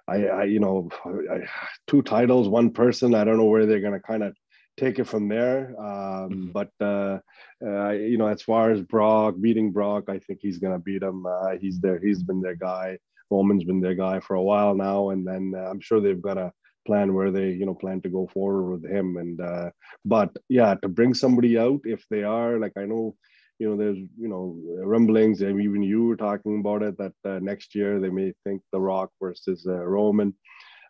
I, 0.08 0.26
I 0.26 0.44
you 0.46 0.60
know, 0.60 0.90
I, 1.06 1.42
two 1.88 2.02
titles, 2.02 2.48
one 2.48 2.72
person. 2.72 3.16
I 3.16 3.24
don't 3.24 3.38
know 3.38 3.46
where 3.46 3.66
they're 3.66 3.82
going 3.82 3.94
to 3.94 4.00
kind 4.00 4.24
of 4.24 4.36
take 4.78 5.00
it 5.00 5.06
from 5.06 5.28
there. 5.28 5.76
Um, 5.80 6.30
mm-hmm. 6.30 6.52
But 6.52 6.70
uh, 6.82 7.20
uh, 7.66 7.92
you 7.92 8.18
know, 8.18 8.28
as 8.28 8.42
far 8.42 8.72
as 8.72 8.82
Brock 8.82 9.36
beating 9.40 9.72
Brock, 9.72 10.06
I 10.10 10.20
think 10.20 10.40
he's 10.42 10.58
going 10.58 10.74
to 10.74 10.80
beat 10.80 11.04
him. 11.04 11.26
Uh, 11.26 11.58
he's 11.60 11.80
there. 11.80 12.00
He's 12.00 12.24
been 12.24 12.42
their 12.42 12.56
guy. 12.56 12.98
Roman's 13.30 13.64
been 13.64 13.82
their 13.82 13.96
guy 13.96 14.20
for 14.20 14.36
a 14.36 14.44
while 14.44 14.76
now, 14.76 15.10
and 15.10 15.26
then 15.26 15.54
uh, 15.56 15.70
I'm 15.70 15.80
sure 15.80 16.00
they've 16.00 16.22
got 16.22 16.38
a 16.38 16.52
plan 16.86 17.14
where 17.14 17.32
they 17.32 17.50
you 17.50 17.66
know 17.66 17.74
plan 17.74 18.02
to 18.02 18.10
go 18.10 18.28
forward 18.28 18.72
with 18.72 18.92
him. 18.92 19.18
And 19.18 19.40
uh, 19.42 19.72
but 20.06 20.36
yeah, 20.50 20.76
to 20.76 20.88
bring 20.88 21.14
somebody 21.14 21.58
out 21.58 21.82
if 21.84 22.06
they 22.10 22.24
are 22.24 22.60
like 22.60 22.74
I 22.78 22.86
know 22.86 23.16
you 23.60 23.70
know, 23.70 23.78
there's 23.78 23.98
you 23.98 24.28
know 24.28 24.58
rumblings, 24.84 25.42
and 25.42 25.62
even 25.62 25.84
you 25.84 26.06
were 26.06 26.16
talking 26.16 26.60
about 26.60 26.84
it 26.84 26.98
that 26.98 27.14
uh, 27.26 27.40
next 27.40 27.76
year 27.76 28.00
they 28.00 28.10
may 28.10 28.34
think 28.44 28.62
The 28.72 28.80
Rock 28.80 29.12
versus 29.22 29.66
uh, 29.68 29.74
Roman. 29.74 30.34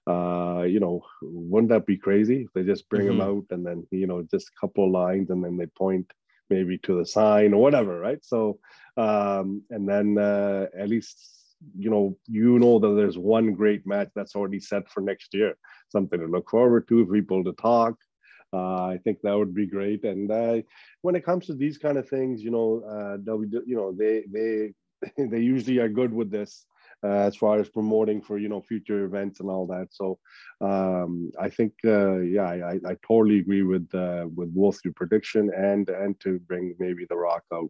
Uh, 0.06 0.64
you 0.68 0.80
know, 0.80 1.02
wouldn't 1.22 1.72
that 1.72 1.86
be 1.86 1.98
crazy 1.98 2.42
if 2.42 2.50
they 2.54 2.64
just 2.64 2.90
bring 2.90 3.08
mm-hmm. 3.08 3.22
him 3.22 3.28
out 3.28 3.46
and 3.52 3.66
then 3.66 3.88
you 3.92 4.08
know 4.08 4.22
just 4.30 4.50
a 4.50 4.60
couple 4.60 4.86
of 4.86 4.92
lines 4.92 5.30
and 5.30 5.44
then 5.44 5.56
they 5.56 5.66
point 5.66 6.12
maybe 6.50 6.78
to 6.80 6.98
the 6.98 7.06
sign 7.06 7.54
or 7.54 7.62
whatever, 7.62 8.00
right? 8.00 8.20
So, 8.22 8.60
um, 8.98 9.64
and 9.70 9.88
then 9.88 10.18
uh, 10.18 10.66
at 10.78 10.90
least 10.90 11.18
you 11.78 11.90
know 11.90 12.18
you 12.28 12.60
know 12.60 12.80
that 12.80 12.96
there's 12.96 13.18
one 13.18 13.54
great 13.54 13.88
match 13.88 14.10
that's 14.16 14.36
already 14.36 14.60
set 14.60 14.90
for 14.90 15.02
next 15.02 15.34
year, 15.34 15.56
something 15.90 16.20
to 16.20 16.28
look 16.28 16.50
forward 16.50 16.88
to, 16.90 17.06
people 17.06 17.44
to 17.44 17.54
talk 17.54 17.96
Uh, 18.54 18.86
I 18.86 19.00
think 19.04 19.22
that 19.22 19.38
would 19.38 19.54
be 19.54 19.66
great. 19.66 20.04
And 20.04 20.30
uh, 20.32 20.62
when 21.02 21.16
it 21.16 21.26
comes 21.26 21.48
to 21.48 21.54
these 21.54 21.78
kind 21.78 21.98
of 21.98 22.08
things, 22.08 22.44
you 22.44 22.52
know, 22.52 22.84
uh, 22.88 23.18
you 23.66 23.76
know, 23.76 23.92
they 23.92 24.24
they 24.32 24.74
they 25.18 25.40
usually 25.40 25.80
are 25.80 25.90
good 25.90 26.14
with 26.14 26.32
this 26.32 26.66
uh, 27.04 27.08
as 27.08 27.36
far 27.36 27.60
as 27.60 27.70
promoting 27.70 28.22
for 28.22 28.38
you 28.38 28.50
know 28.50 28.62
future 28.62 29.04
events 29.06 29.40
and 29.40 29.50
all 29.50 29.68
that. 29.68 29.88
So 29.92 30.20
um, 30.62 31.32
I 31.40 31.50
think 31.50 31.74
uh, 31.86 32.20
yeah, 32.20 32.48
I, 32.48 32.80
I 32.86 32.96
totally 33.06 33.40
agree 33.40 33.64
with 33.64 33.94
uh, 33.94 34.28
with 34.36 34.54
both 34.54 34.80
your 34.84 34.94
prediction 34.94 35.52
and 35.56 35.90
and 35.90 36.20
to 36.22 36.40
bring 36.40 36.76
maybe 36.80 37.06
the 37.10 37.18
Rock 37.18 37.44
out. 37.54 37.70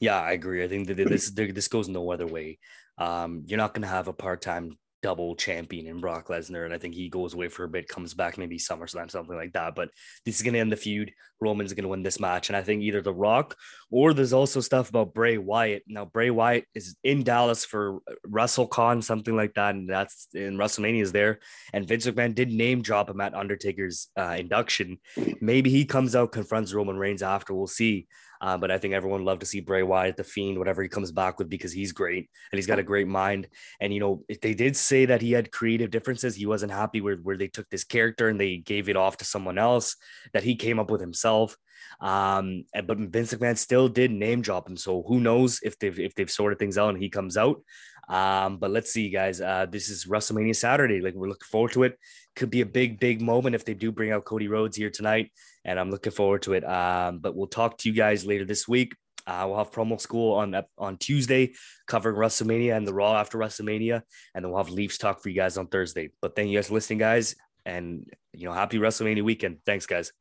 Yeah, 0.00 0.20
I 0.20 0.32
agree. 0.32 0.64
I 0.64 0.68
think 0.68 0.86
that 0.88 0.96
this 0.96 1.30
this 1.34 1.68
goes 1.68 1.88
no 1.88 2.10
other 2.10 2.26
way. 2.26 2.58
Um, 2.98 3.42
you're 3.46 3.58
not 3.58 3.74
going 3.74 3.82
to 3.82 3.88
have 3.88 4.08
a 4.08 4.12
part 4.12 4.40
time 4.40 4.78
double 5.04 5.36
champion 5.36 5.86
in 5.86 6.00
Brock 6.00 6.28
Lesnar. 6.28 6.64
And 6.64 6.72
I 6.72 6.78
think 6.78 6.94
he 6.94 7.10
goes 7.10 7.34
away 7.34 7.48
for 7.48 7.64
a 7.64 7.68
bit, 7.68 7.88
comes 7.88 8.14
back 8.14 8.38
maybe 8.38 8.56
SummerSlam, 8.56 9.10
something 9.10 9.36
like 9.36 9.52
that. 9.52 9.74
But 9.74 9.90
this 10.24 10.36
is 10.36 10.42
going 10.42 10.54
to 10.54 10.60
end 10.60 10.72
the 10.72 10.78
feud. 10.78 11.12
Roman's 11.42 11.74
going 11.74 11.82
to 11.82 11.90
win 11.90 12.02
this 12.02 12.18
match. 12.18 12.48
And 12.48 12.56
I 12.56 12.62
think 12.62 12.82
either 12.82 13.02
The 13.02 13.12
Rock 13.12 13.54
or 13.90 14.14
there's 14.14 14.32
also 14.32 14.60
stuff 14.60 14.88
about 14.88 15.12
Bray 15.12 15.36
Wyatt. 15.36 15.82
Now, 15.86 16.06
Bray 16.06 16.30
Wyatt 16.30 16.64
is 16.74 16.96
in 17.04 17.22
Dallas 17.22 17.66
for 17.66 17.98
WrestleCon, 18.26 19.04
something 19.04 19.36
like 19.36 19.52
that. 19.56 19.74
And 19.74 19.90
that's 19.90 20.28
in 20.32 20.56
WrestleMania 20.56 21.02
is 21.02 21.12
there. 21.12 21.40
And 21.74 21.86
Vince 21.86 22.06
McMahon 22.06 22.34
did 22.34 22.50
name 22.50 22.80
drop 22.80 23.10
him 23.10 23.20
at 23.20 23.34
Undertaker's 23.34 24.08
uh, 24.16 24.36
induction. 24.38 25.00
Maybe 25.42 25.68
he 25.68 25.84
comes 25.84 26.16
out, 26.16 26.32
confronts 26.32 26.72
Roman 26.72 26.96
Reigns 26.96 27.22
after. 27.22 27.52
We'll 27.52 27.66
see. 27.66 28.08
Uh, 28.44 28.58
but 28.58 28.70
I 28.70 28.76
think 28.76 28.92
everyone 28.92 29.24
loved 29.24 29.40
to 29.40 29.46
see 29.46 29.60
Bray 29.60 29.82
Wyatt, 29.82 30.18
the 30.18 30.22
Fiend, 30.22 30.58
whatever 30.58 30.82
he 30.82 30.88
comes 30.90 31.10
back 31.10 31.38
with, 31.38 31.48
because 31.48 31.72
he's 31.72 31.92
great 31.92 32.28
and 32.52 32.58
he's 32.58 32.66
got 32.66 32.78
a 32.78 32.82
great 32.82 33.08
mind. 33.08 33.48
And 33.80 33.90
you 33.94 34.00
know, 34.00 34.22
they 34.42 34.52
did 34.52 34.76
say 34.76 35.06
that 35.06 35.22
he 35.22 35.32
had 35.32 35.50
creative 35.50 35.90
differences. 35.90 36.36
He 36.36 36.44
wasn't 36.44 36.72
happy 36.72 37.00
where 37.00 37.16
where 37.16 37.38
they 37.38 37.48
took 37.48 37.70
this 37.70 37.84
character 37.84 38.28
and 38.28 38.38
they 38.38 38.58
gave 38.58 38.90
it 38.90 38.96
off 38.96 39.16
to 39.16 39.24
someone 39.24 39.56
else 39.56 39.96
that 40.34 40.42
he 40.42 40.56
came 40.56 40.78
up 40.78 40.90
with 40.90 41.00
himself. 41.00 41.56
Um, 42.02 42.66
but 42.84 42.98
Vince 42.98 43.32
McMahon 43.32 43.56
still 43.56 43.88
did 43.88 44.10
name 44.10 44.42
drop 44.42 44.68
him. 44.68 44.76
So 44.76 45.02
who 45.08 45.20
knows 45.20 45.60
if 45.62 45.78
they've 45.78 45.98
if 45.98 46.14
they've 46.14 46.30
sorted 46.30 46.58
things 46.58 46.76
out 46.76 46.90
and 46.90 47.02
he 47.02 47.08
comes 47.08 47.38
out. 47.38 47.62
Um, 48.10 48.58
but 48.58 48.70
let's 48.70 48.92
see, 48.92 49.08
guys. 49.08 49.40
Uh, 49.40 49.64
this 49.70 49.88
is 49.88 50.04
WrestleMania 50.04 50.54
Saturday. 50.54 51.00
Like 51.00 51.14
we're 51.14 51.28
looking 51.28 51.48
forward 51.50 51.72
to 51.72 51.84
it. 51.84 51.98
Could 52.36 52.50
be 52.50 52.60
a 52.60 52.66
big, 52.66 53.00
big 53.00 53.22
moment 53.22 53.54
if 53.54 53.64
they 53.64 53.72
do 53.72 53.90
bring 53.90 54.12
out 54.12 54.26
Cody 54.26 54.48
Rhodes 54.48 54.76
here 54.76 54.90
tonight, 54.90 55.32
and 55.64 55.78
I'm 55.78 55.90
looking 55.90 56.12
forward 56.12 56.42
to 56.42 56.54
it. 56.54 56.64
Um, 56.64 57.18
but 57.18 57.34
we'll 57.34 57.46
talk 57.46 57.78
to 57.78 57.88
you 57.88 57.94
guys 57.94 58.24
later 58.26 58.44
this 58.44 58.68
week. 58.68 58.94
Uh, 59.26 59.44
we'll 59.48 59.58
have 59.58 59.70
promo 59.70 59.98
school 59.98 60.34
on 60.34 60.54
on 60.76 60.98
Tuesday, 60.98 61.54
covering 61.86 62.16
WrestleMania 62.16 62.76
and 62.76 62.86
the 62.86 62.92
Raw 62.92 63.18
after 63.18 63.38
WrestleMania, 63.38 64.02
and 64.34 64.44
then 64.44 64.50
we'll 64.50 64.62
have 64.62 64.72
Leafs 64.72 64.98
talk 64.98 65.22
for 65.22 65.30
you 65.30 65.34
guys 65.34 65.56
on 65.56 65.66
Thursday. 65.66 66.10
But 66.20 66.36
thank 66.36 66.50
you 66.50 66.58
guys 66.58 66.68
for 66.68 66.74
listening, 66.74 66.98
guys, 66.98 67.34
and 67.64 68.06
you 68.32 68.44
know, 68.44 68.52
happy 68.52 68.78
WrestleMania 68.78 69.22
weekend. 69.22 69.58
Thanks, 69.64 69.86
guys. 69.86 70.12